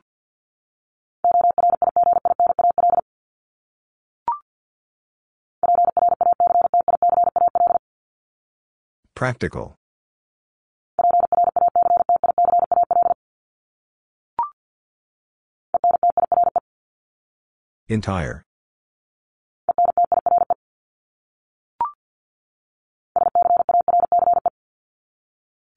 [9.15, 9.77] Practical.
[17.93, 18.41] Entire.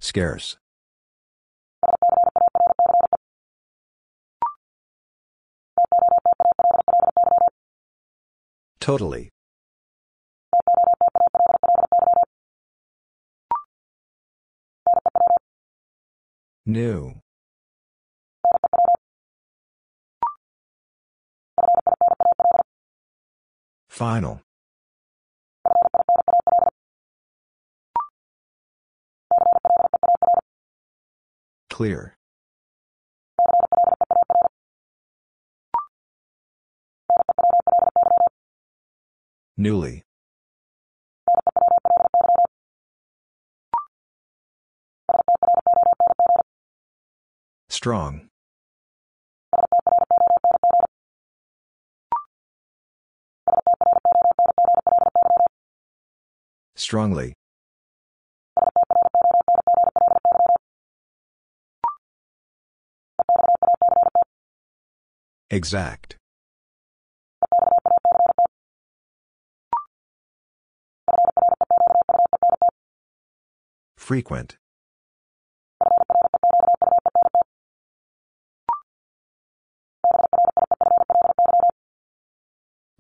[0.01, 0.57] Scarce.
[8.81, 9.29] Totally.
[16.65, 17.21] New.
[23.97, 24.43] Final.
[31.71, 32.15] Clear.
[39.57, 40.05] Newly.
[47.71, 48.29] Strong.
[56.77, 57.33] Strongly.
[65.51, 66.17] Exact.
[73.97, 74.57] Frequent.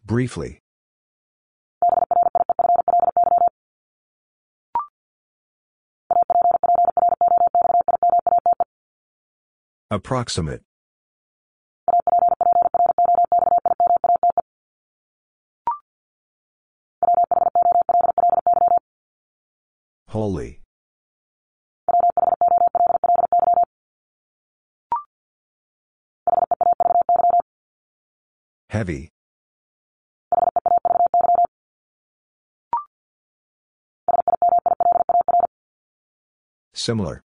[0.05, 0.61] Briefly.
[9.89, 10.63] Approximate.
[20.09, 20.61] Wholly.
[28.71, 29.11] Heavy.
[36.75, 37.23] Similar.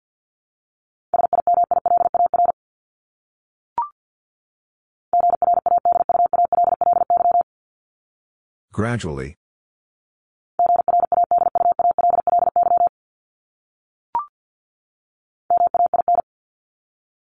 [8.75, 9.37] Gradually.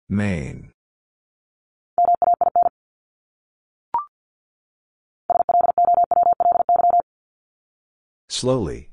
[0.09, 0.73] Main.
[8.31, 8.93] Slowly.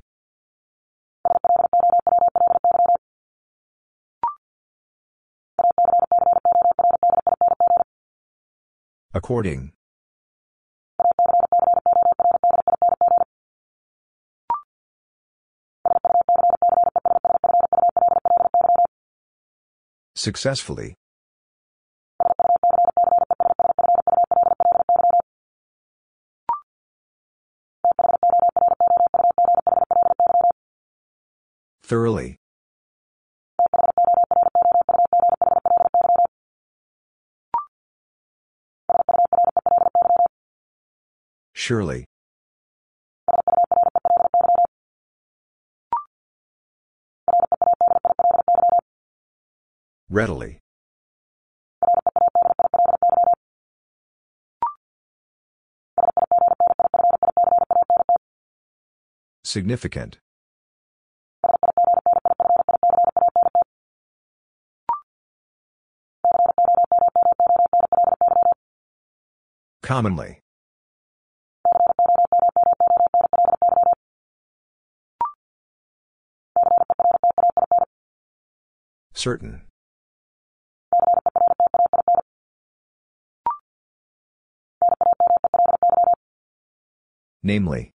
[9.14, 9.72] According.
[20.24, 20.96] Successfully.
[31.84, 32.38] Thoroughly.
[41.52, 42.06] Surely.
[50.14, 50.60] Readily.
[59.44, 60.20] Significant.
[69.82, 70.42] Commonly.
[79.16, 79.64] Certain.
[87.46, 87.92] Namely.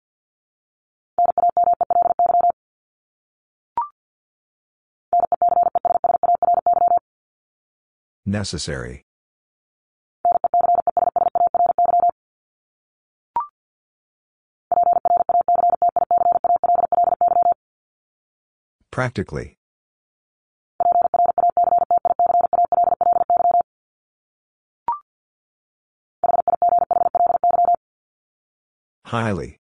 [8.27, 9.05] Necessary.
[18.91, 19.59] Practically.
[29.07, 29.61] Highly.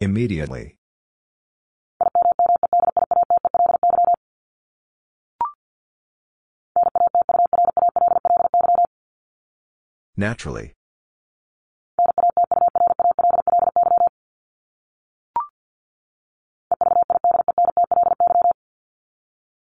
[0.00, 0.76] Immediately.
[10.16, 10.74] Naturally.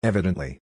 [0.02, 0.60] Evidently.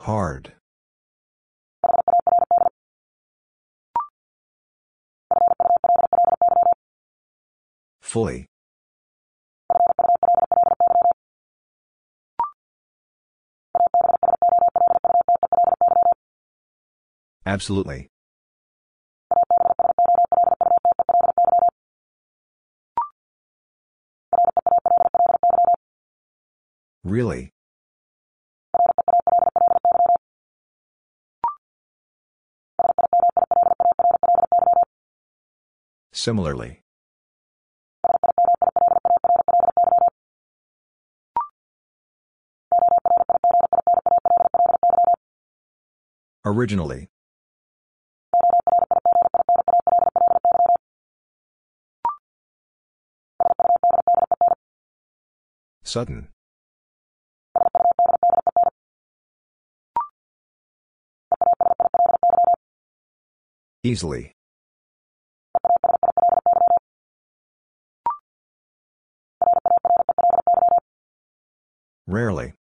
[0.00, 0.54] Hard.
[8.00, 8.46] Fully.
[17.44, 18.08] Absolutely.
[27.04, 27.52] Really?
[36.12, 36.82] Similarly.
[46.44, 47.08] Originally.
[55.82, 56.28] Sudden.
[63.82, 64.34] Easily.
[72.06, 72.54] Rarely.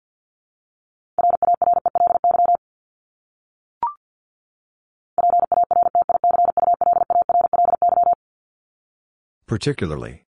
[9.47, 10.25] Particularly.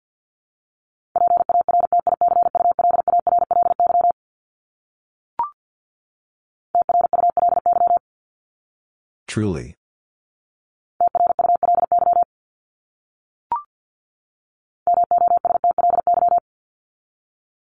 [9.26, 9.76] Truly.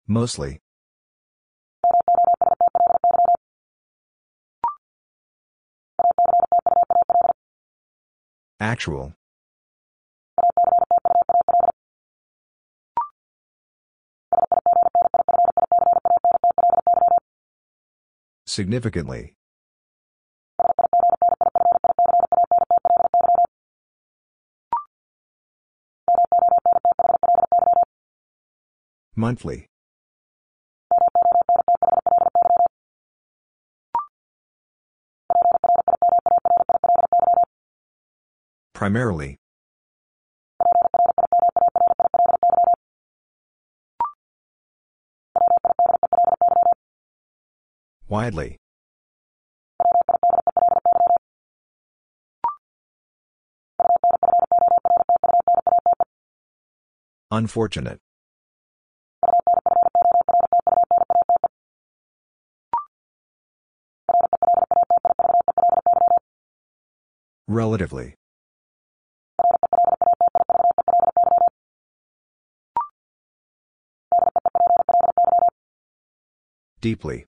[0.08, 0.60] Mostly.
[8.64, 9.14] Actual.
[18.48, 19.36] Significantly.
[29.18, 29.73] Monthly.
[38.74, 39.38] Primarily.
[48.08, 48.58] Widely.
[57.32, 58.00] Unfortunate.
[67.48, 68.16] Relatively.
[76.84, 77.26] Deeply.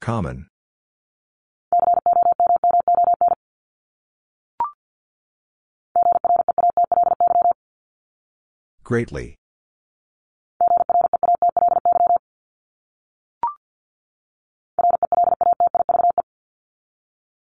[0.00, 0.48] Common.
[8.84, 9.36] Greatly.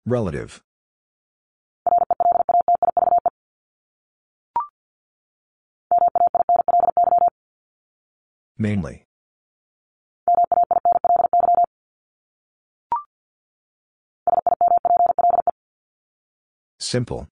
[0.04, 0.65] Relative.
[8.58, 9.04] Mainly.
[16.78, 17.28] Simple.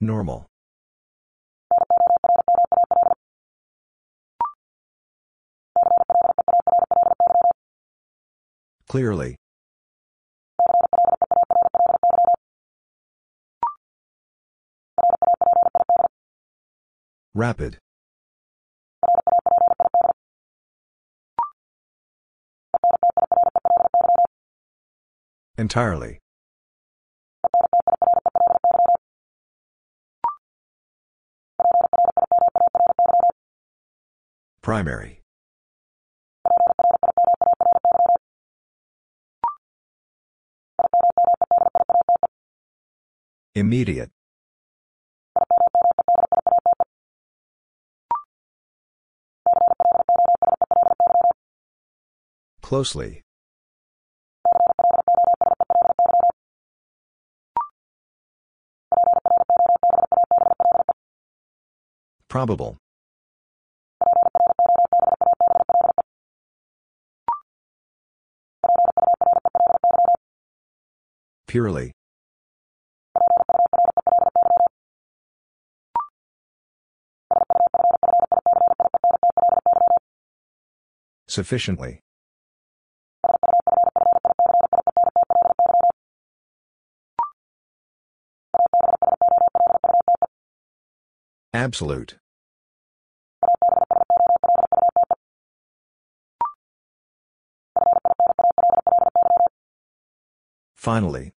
[0.00, 0.46] Normal.
[8.88, 9.36] Clearly.
[17.36, 17.76] Rapid.
[25.58, 26.18] Entirely.
[34.62, 35.20] Primary.
[43.54, 44.15] Immediate.
[52.66, 53.22] Closely.
[62.26, 62.76] Probable.
[71.46, 71.92] Purely.
[81.28, 82.00] Sufficiently.
[91.52, 92.18] Absolute.
[100.74, 101.32] Finally.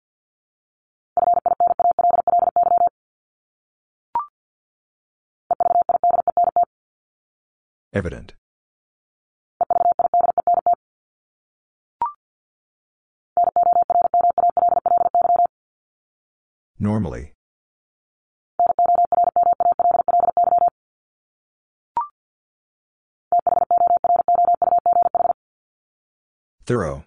[7.92, 8.34] Evident.
[16.78, 17.35] Normally.
[26.66, 27.04] Thorough.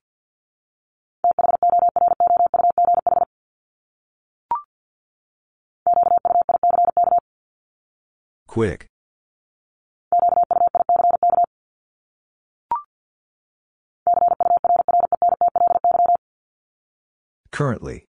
[8.48, 8.88] Quick.
[17.52, 18.09] Currently.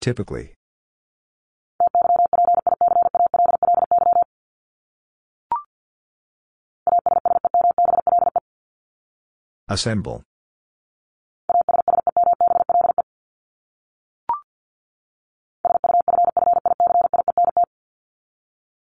[0.00, 0.54] Typically.
[9.68, 10.22] Assemble.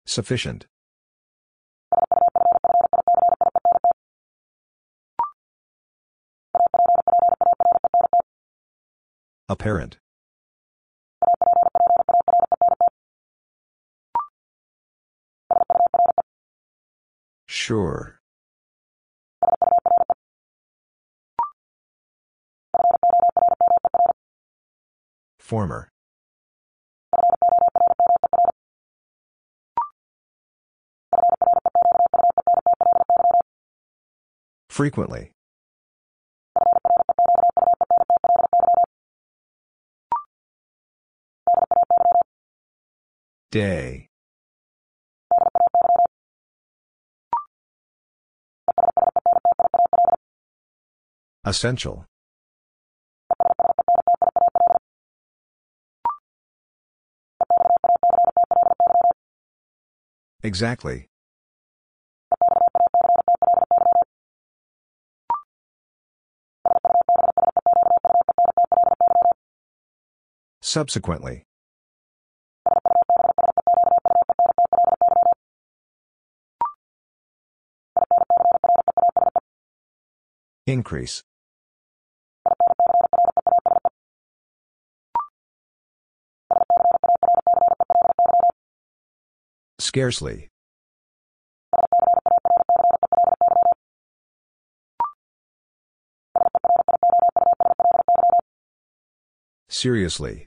[0.05, 0.65] Sufficient.
[9.49, 9.97] Apparent.
[17.47, 18.19] Sure.
[25.39, 25.89] Former.
[34.69, 35.31] Frequently.
[43.51, 44.09] Day.
[51.43, 52.05] Essential.
[60.43, 61.09] Exactly.
[70.61, 71.48] Subsequently.
[80.69, 81.23] Increase.
[89.79, 90.49] Scarcely.
[99.69, 100.45] Seriously.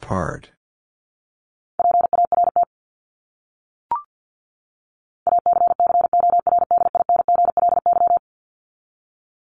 [0.00, 0.50] Part.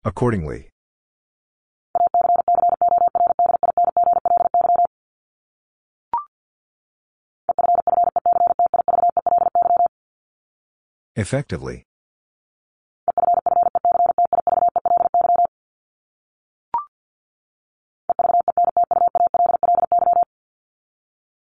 [0.07, 0.69] Accordingly
[11.17, 11.83] Effectively.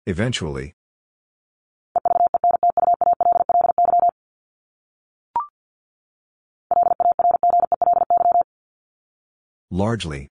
[0.06, 0.76] Eventually.
[9.74, 10.28] Largely.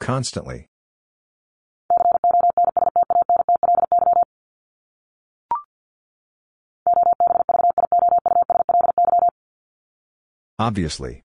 [0.00, 0.66] Constantly.
[10.58, 11.22] Obviously.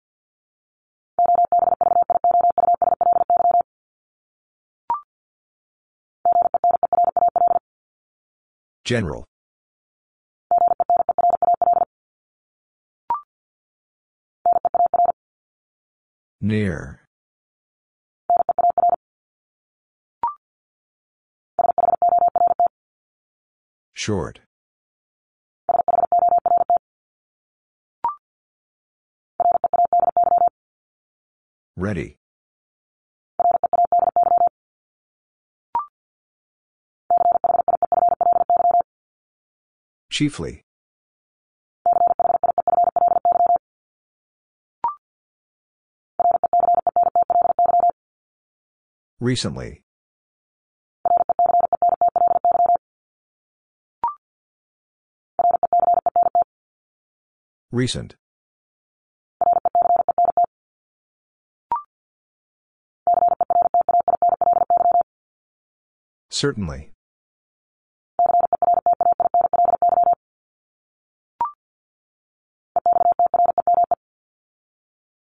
[8.88, 9.26] General.
[16.40, 17.02] Near.
[23.94, 24.40] Short.
[31.76, 32.16] Ready.
[40.10, 40.64] Chiefly.
[49.20, 49.84] Recently.
[57.72, 58.16] Recent.
[66.30, 66.92] Certainly.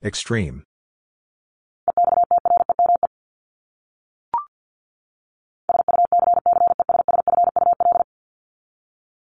[0.06, 0.61] Extreme.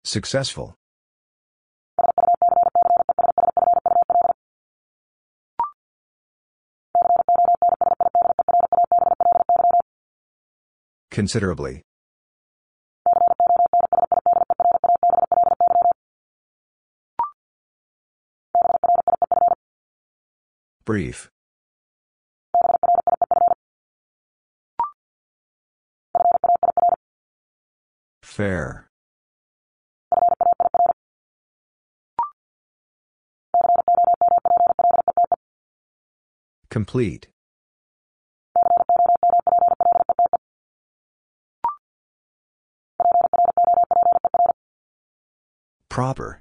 [0.04, 0.76] Successful.
[11.10, 11.82] Considerably.
[20.88, 21.28] Brief.
[28.22, 28.88] Fair.
[36.70, 37.28] Complete.
[45.90, 46.40] Proper.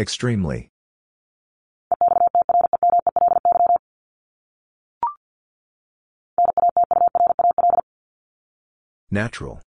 [0.00, 0.70] Extremely.
[9.10, 9.60] Natural.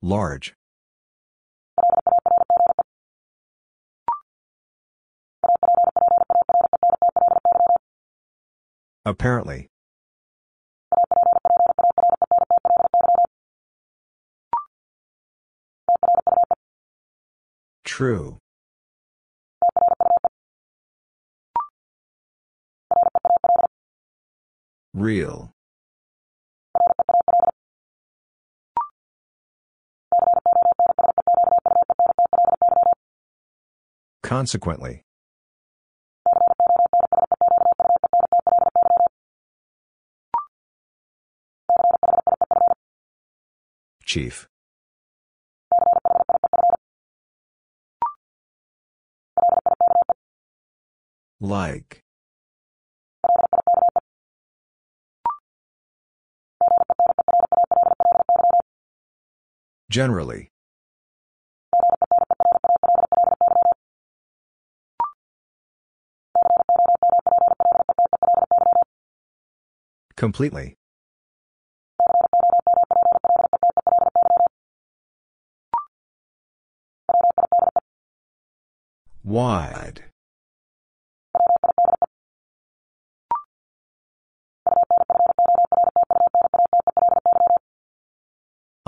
[0.00, 0.54] Large.
[9.04, 9.68] Apparently.
[17.98, 18.38] True.
[24.94, 25.50] Real.
[34.22, 35.02] Consequently.
[44.04, 44.46] Chief.
[51.40, 52.02] Like.
[59.90, 60.50] Generally.
[70.16, 70.74] Completely.
[79.22, 80.07] Wide.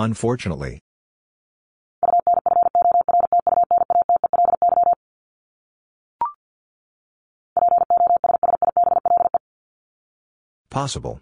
[0.00, 0.80] Unfortunately
[10.70, 11.20] Possible.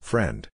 [0.00, 0.48] Friend.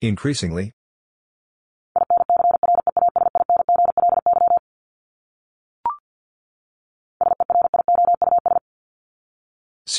[0.00, 0.72] Increasingly.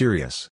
[0.02, 0.50] Serious.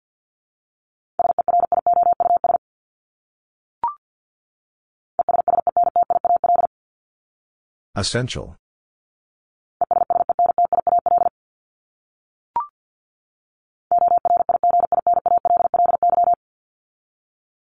[7.95, 8.55] Essential.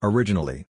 [0.03, 0.67] Originally.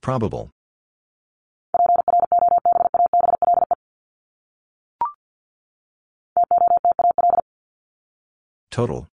[0.00, 0.50] Probable.
[8.74, 9.06] Total.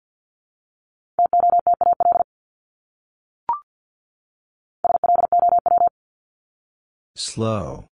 [7.18, 7.88] Slow.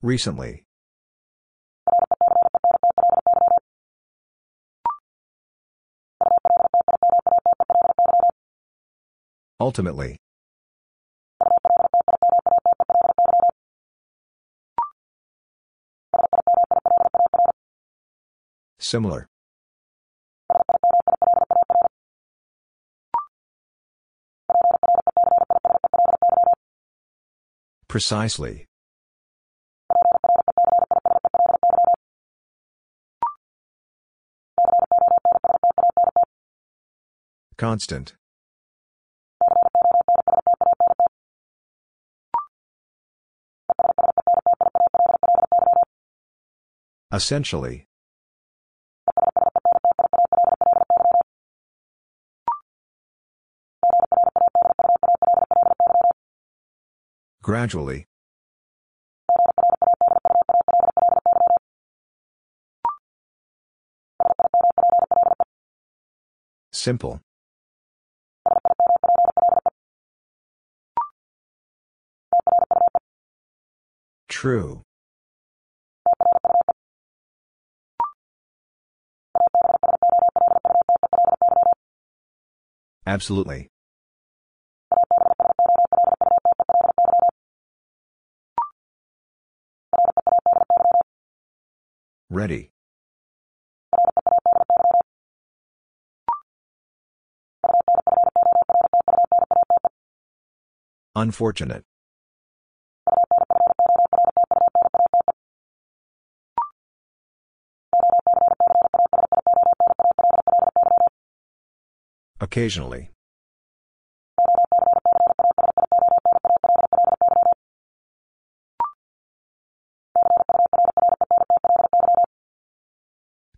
[0.00, 0.62] Recently.
[9.58, 10.21] Ultimately.
[18.82, 19.28] Similar.
[27.86, 28.66] Precisely.
[37.56, 38.14] Constant.
[47.12, 47.86] Essentially.
[57.42, 58.06] Gradually.
[66.72, 67.20] Simple.
[74.28, 74.82] True.
[83.04, 83.71] Absolutely.
[92.32, 92.70] Ready.
[101.14, 101.84] Unfortunate.
[112.40, 113.10] Occasionally.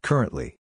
[0.05, 0.59] Currently.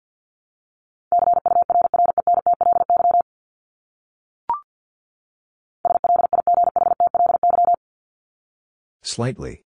[9.03, 9.63] Slightly.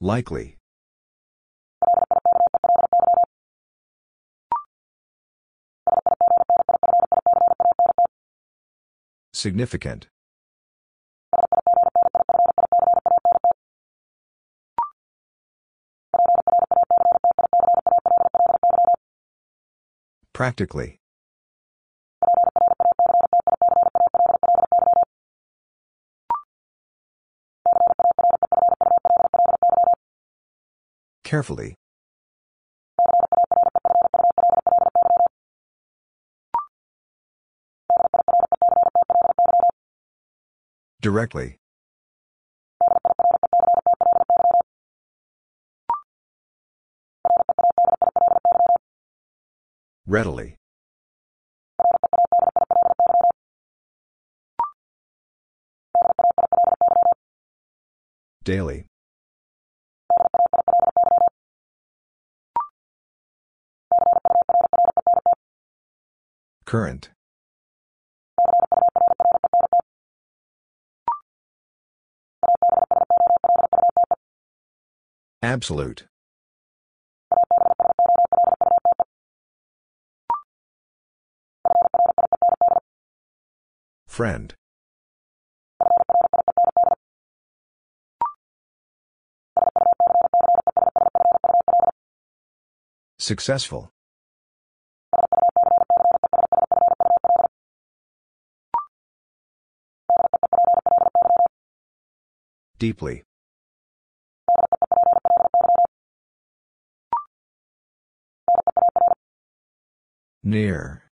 [0.00, 0.56] Likely.
[9.34, 10.08] Significant.
[20.38, 21.00] Practically.
[31.24, 31.74] Carefully.
[41.00, 41.57] Directly.
[50.18, 50.56] Readily.
[58.42, 58.86] Daily.
[66.64, 67.10] Current.
[75.42, 76.08] Absolute.
[84.18, 84.52] Friend.
[93.20, 93.92] Successful.
[102.80, 103.22] Deeply.
[110.42, 111.07] Near.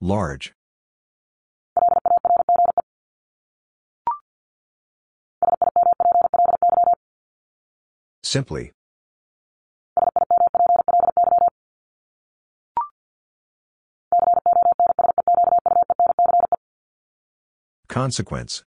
[0.00, 0.54] Large.
[8.22, 8.72] Simply.
[17.88, 18.64] Consequence.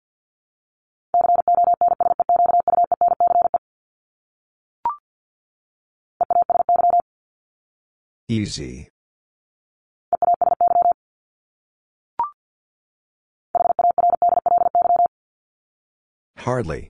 [8.28, 8.93] Easy.
[16.44, 16.90] Hardly.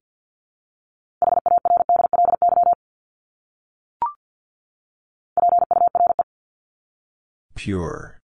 [7.53, 8.19] Pure.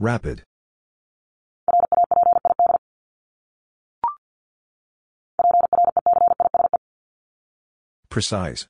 [0.00, 0.44] Rapid.
[8.08, 8.66] Precise.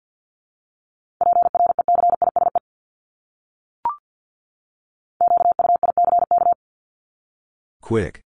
[7.84, 8.22] Quick.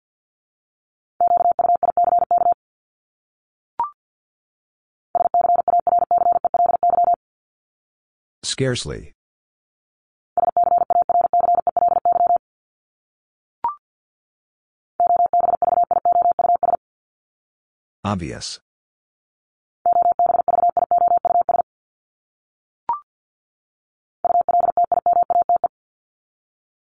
[8.45, 9.15] Scarcely.
[18.05, 18.61] Obvious.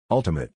[0.10, 0.50] Ultimate.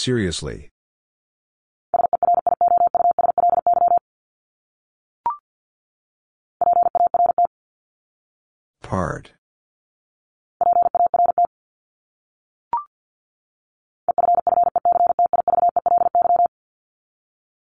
[0.00, 0.70] Seriously.
[8.80, 9.32] Part.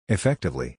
[0.07, 0.77] Effectively.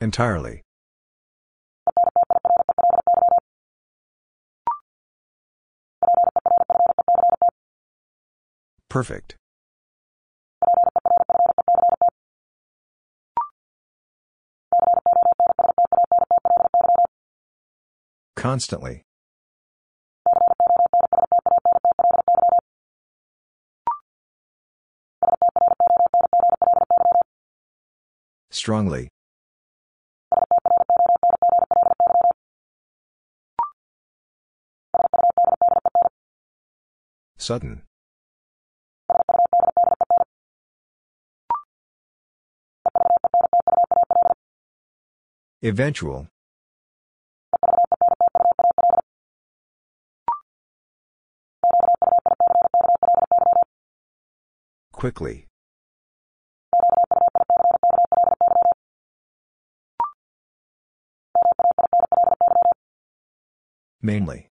[0.00, 0.65] Entirely.
[8.88, 9.36] Perfect.
[18.36, 19.02] Constantly.
[28.50, 29.08] Strongly.
[37.36, 37.82] Sudden.
[45.62, 46.28] Eventual.
[54.92, 55.46] Quickly.
[64.02, 64.50] Mainly.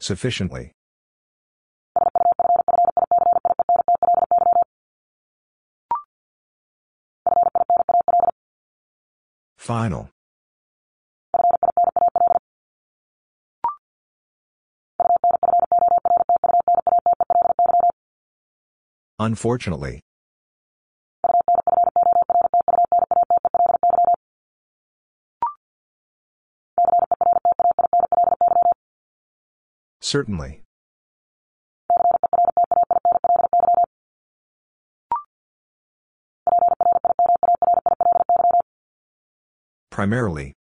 [0.00, 0.77] Sufficiently.
[9.58, 10.08] Final.
[19.18, 20.00] Unfortunately.
[30.00, 30.62] Certainly.
[39.98, 40.54] Primarily.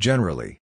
[0.00, 0.62] Generally.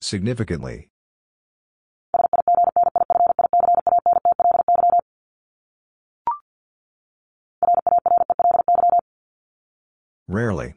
[0.00, 0.88] Significantly.
[10.28, 10.74] Rarely.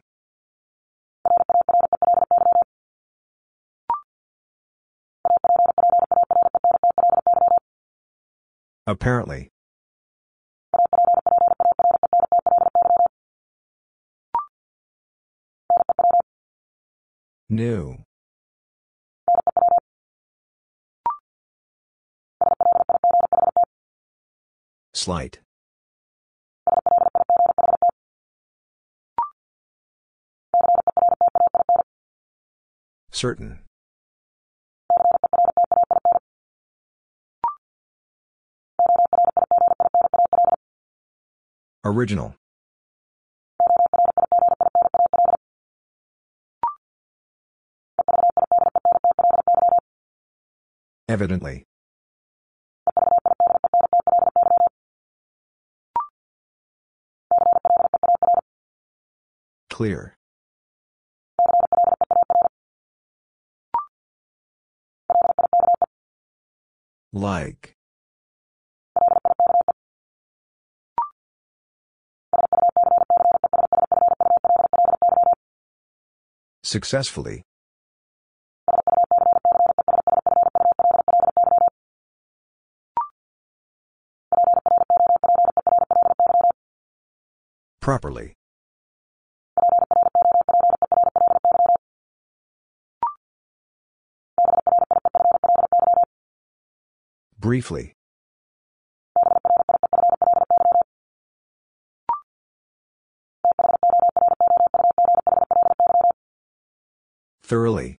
[8.86, 9.50] Apparently.
[17.50, 17.98] New.
[24.94, 25.41] Slight.
[33.12, 33.60] Certain.
[41.84, 42.34] Original.
[51.08, 51.64] Evidently.
[59.68, 60.16] Clear.
[67.12, 67.76] Like.
[76.64, 77.42] Successfully.
[87.80, 88.36] Properly.
[97.52, 97.92] Briefly.
[107.42, 107.98] Thoroughly.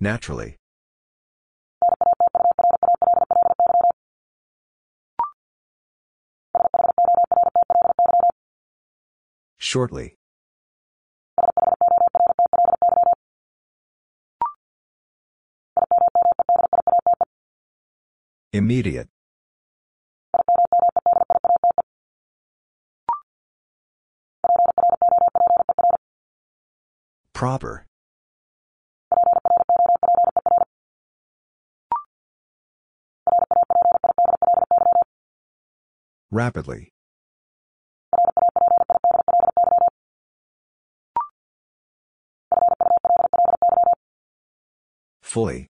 [0.00, 0.56] Naturally.
[9.72, 10.18] Shortly.
[18.52, 19.08] Immediate.
[27.32, 27.86] Proper.
[36.30, 36.91] Rapidly.
[45.32, 45.66] Fully.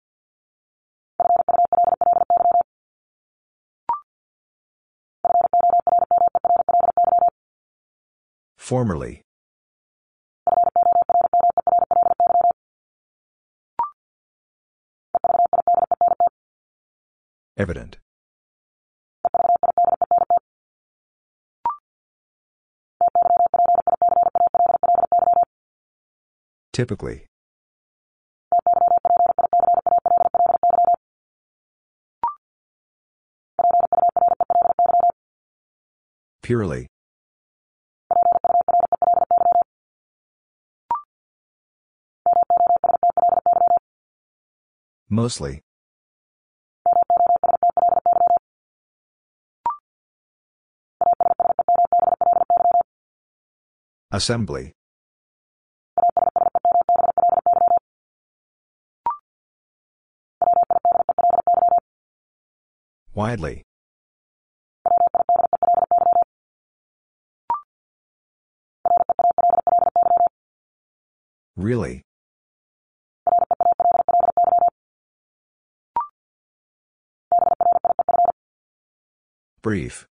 [8.57, 9.21] Formerly.
[17.55, 17.97] Evident.
[26.73, 27.27] Typically.
[36.52, 36.86] Purely.
[45.10, 45.61] Mostly.
[54.11, 54.73] Assembly.
[63.14, 63.64] Widely.
[71.57, 72.02] Really?
[79.61, 80.07] Brief.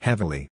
[0.00, 0.48] Heavily.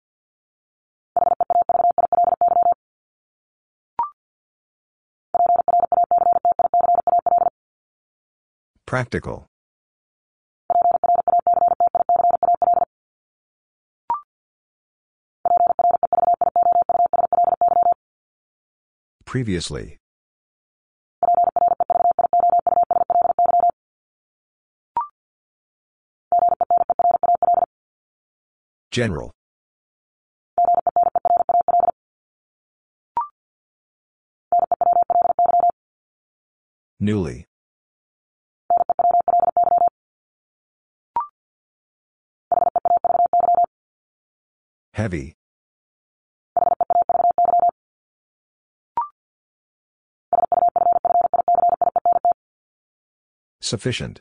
[8.85, 9.50] Practical.
[19.31, 19.97] Previously.
[28.91, 29.31] General.
[36.99, 37.45] Newly.
[44.93, 45.35] Heavy.
[53.71, 54.19] Sufficient.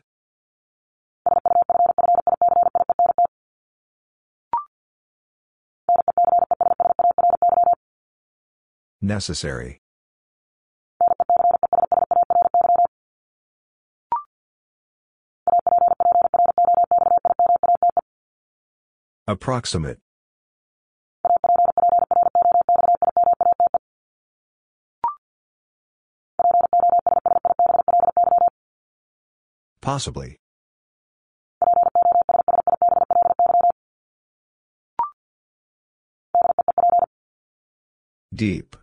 [9.03, 9.81] Necessary.
[19.27, 19.99] Approximate.
[29.83, 30.37] Possibly.
[38.35, 38.77] Deep.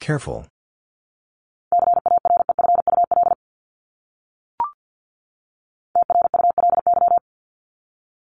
[0.00, 0.46] Careful.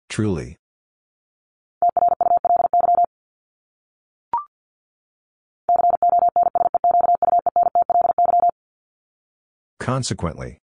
[0.09, 0.60] Truly.
[9.81, 10.59] Consequently.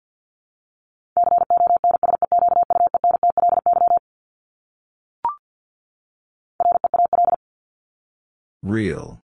[8.61, 9.21] Real.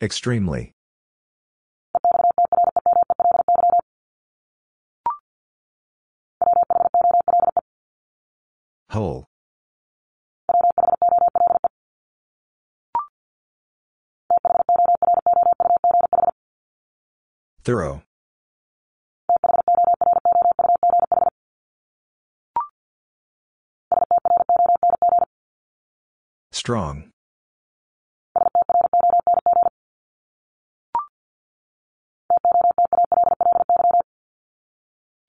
[0.00, 0.70] Extremely.
[8.90, 9.31] Whole.
[17.64, 18.02] Thorough.
[26.50, 27.10] Strong.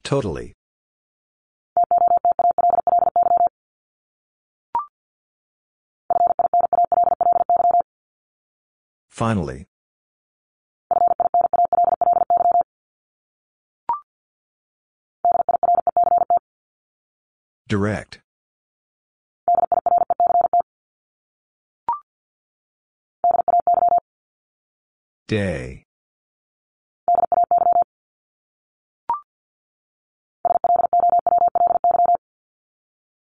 [0.04, 0.54] Totally.
[9.10, 9.68] Finally.
[17.74, 18.20] Direct.
[25.28, 25.84] Day.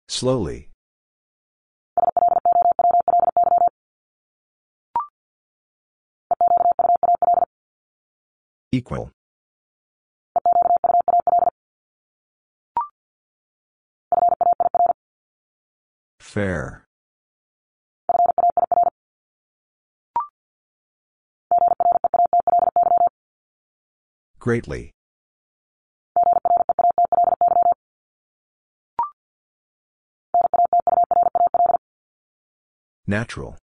[0.08, 0.70] Slowly.
[8.72, 9.17] Equal.
[16.20, 16.86] Fair.
[24.40, 24.92] Greatly.
[33.08, 33.58] Natural.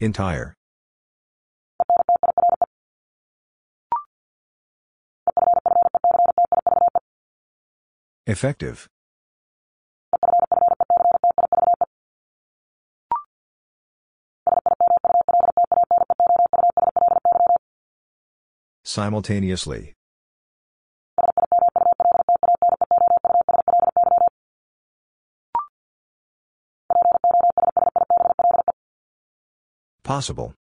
[0.00, 0.54] Entire.
[8.26, 8.88] Effective.
[18.82, 19.92] Simultaneously.
[30.02, 30.54] Possible.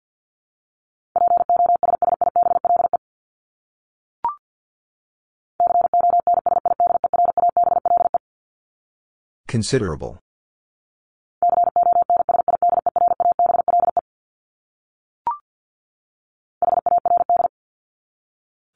[9.52, 10.18] Considerable.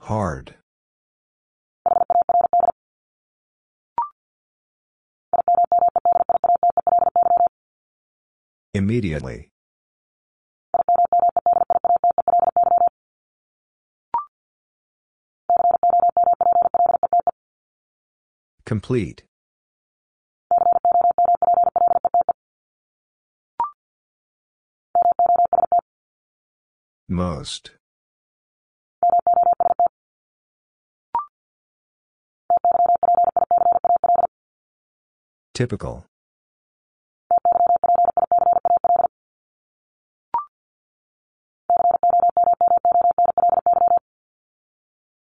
[0.02, 0.56] Hard.
[8.73, 9.47] Immediately.
[18.65, 19.23] Complete.
[27.16, 27.72] Most.
[35.54, 36.06] Typical.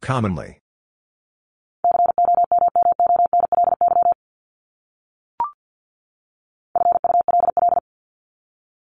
[0.04, 0.60] Commonly.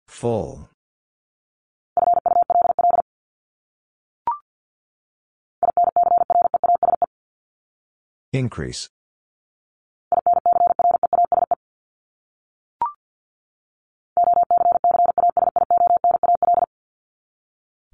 [0.08, 0.69] Full.
[8.32, 8.88] Increase.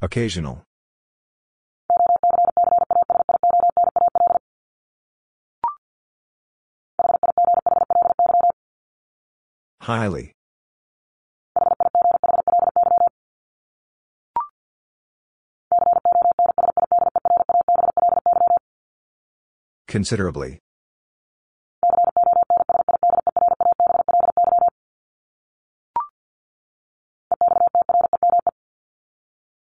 [0.03, 0.63] Occasional.
[9.81, 10.36] Highly.
[19.89, 20.59] Considerably.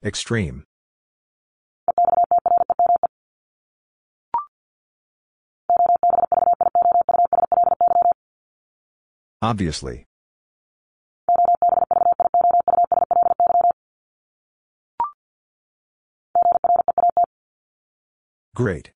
[0.03, 0.63] Extreme.
[9.41, 10.05] Obviously.
[18.55, 18.91] Great.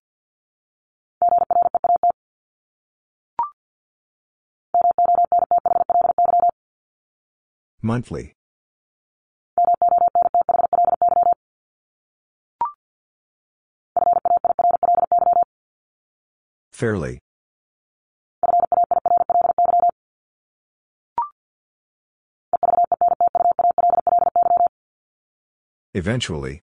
[7.84, 8.32] Monthly.
[16.72, 17.18] Fairly.
[25.92, 26.62] Eventually.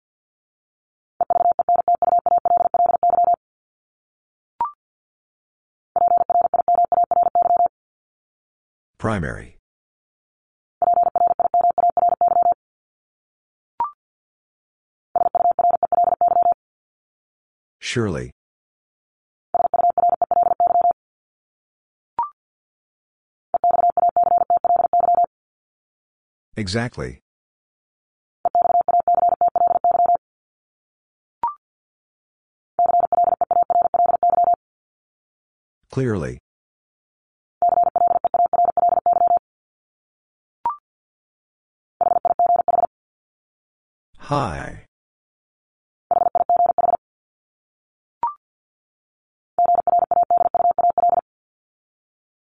[8.98, 9.61] Primary.
[17.82, 18.32] Surely.
[26.56, 27.20] Exactly.
[35.90, 36.38] Clearly.
[44.20, 44.86] High.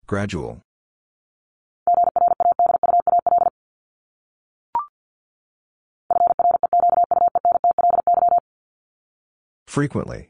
[0.08, 0.62] Gradual.
[9.68, 10.30] Frequently.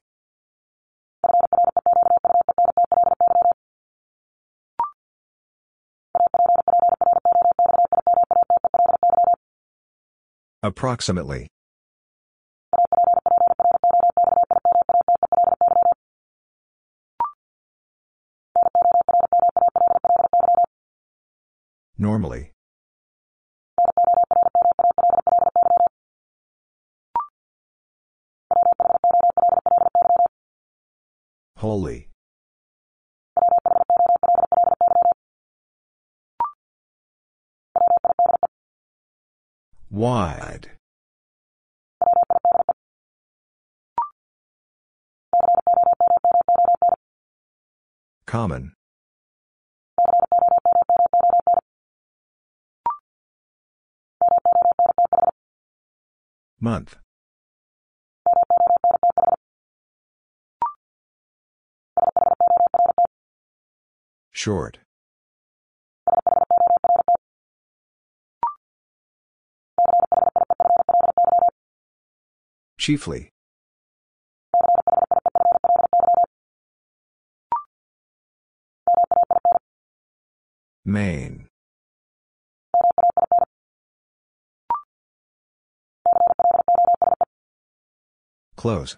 [10.64, 11.48] Approximately.
[21.99, 22.52] Normally.
[31.57, 32.10] Wholly.
[39.90, 40.69] Wide.
[48.28, 48.77] Common.
[56.68, 56.98] Month.
[64.31, 64.80] Short.
[72.77, 73.30] Chiefly.
[80.84, 81.47] Main.
[88.68, 88.98] Close.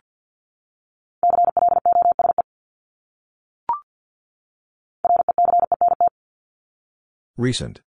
[7.38, 7.82] Recent.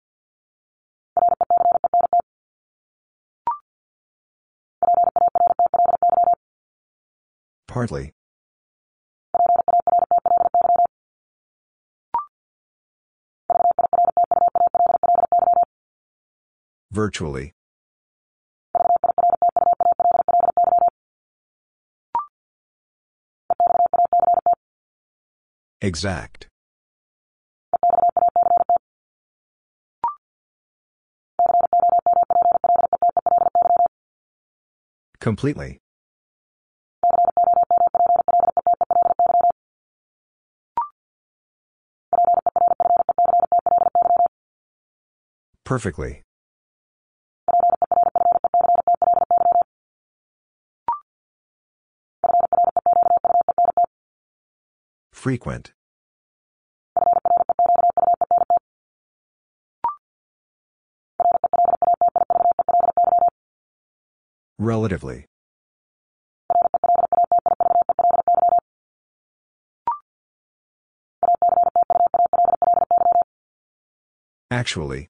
[7.69, 8.11] Partly.
[16.91, 17.53] Virtually.
[25.81, 26.47] Exact.
[35.19, 35.79] Completely.
[45.65, 46.23] Perfectly.
[55.19, 55.73] Frequent.
[64.57, 65.25] Relatively.
[74.49, 75.09] Actually.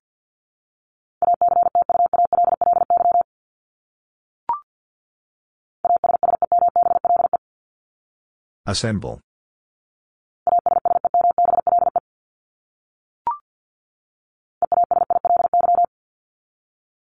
[8.66, 9.22] Assemble.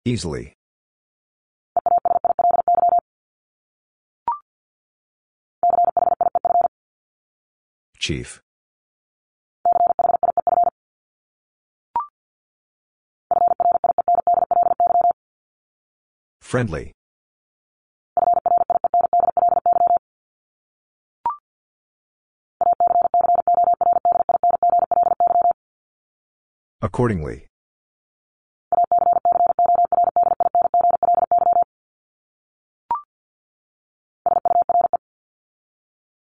[0.06, 0.54] Easily.
[7.98, 8.40] Chief.
[16.40, 16.92] Friendly.
[26.80, 27.49] Accordingly.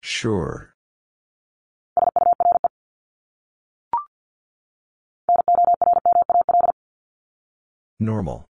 [0.10, 0.73] Sure.
[7.99, 8.45] Normal.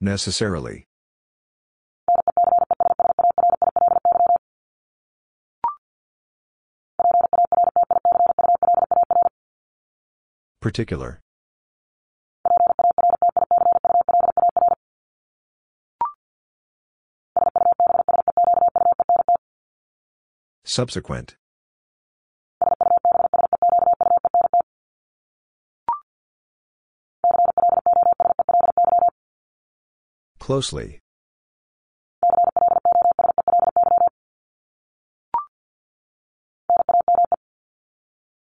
[0.00, 0.86] Necessarily.
[10.60, 11.20] Particular.
[20.78, 21.34] Subsequent.
[30.38, 31.00] Closely.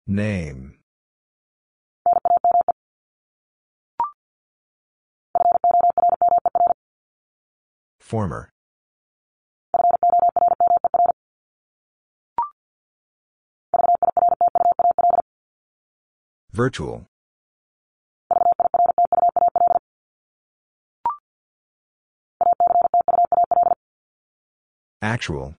[0.06, 0.76] Name.
[7.98, 8.50] Former.
[16.52, 17.06] Virtual.
[25.00, 25.54] Actual.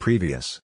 [0.00, 0.60] Previous.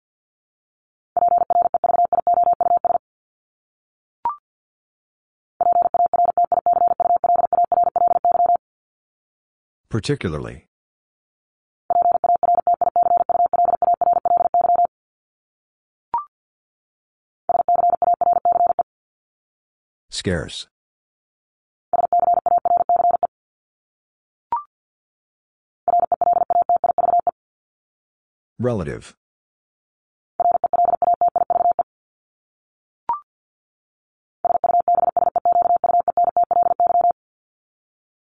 [9.89, 10.67] Particularly.
[20.17, 20.67] Scarce.
[28.59, 29.15] Relative.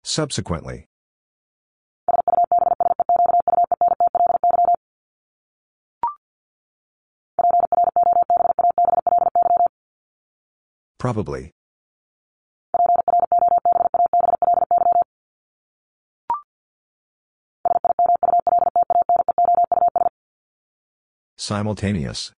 [0.04, 0.90] Subsequently.
[10.98, 11.54] Probably.
[21.50, 22.32] Simultaneous.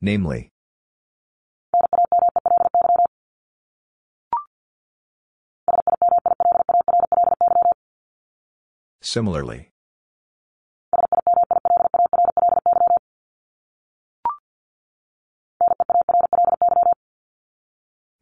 [0.00, 0.48] Namely.
[9.02, 9.68] Similarly.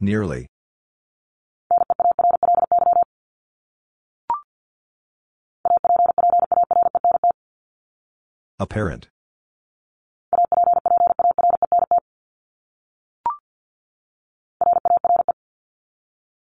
[0.01, 0.52] Nearly.
[8.59, 9.09] Apparent.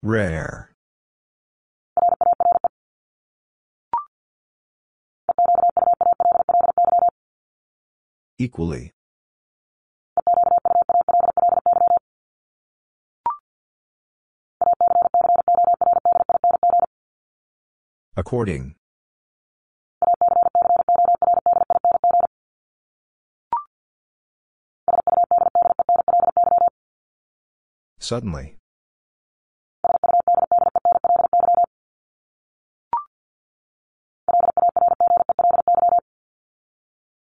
[0.01, 0.71] Rare.
[8.39, 8.93] Equally.
[18.17, 18.73] According.
[27.99, 28.57] Suddenly.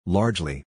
[0.06, 0.64] Largely.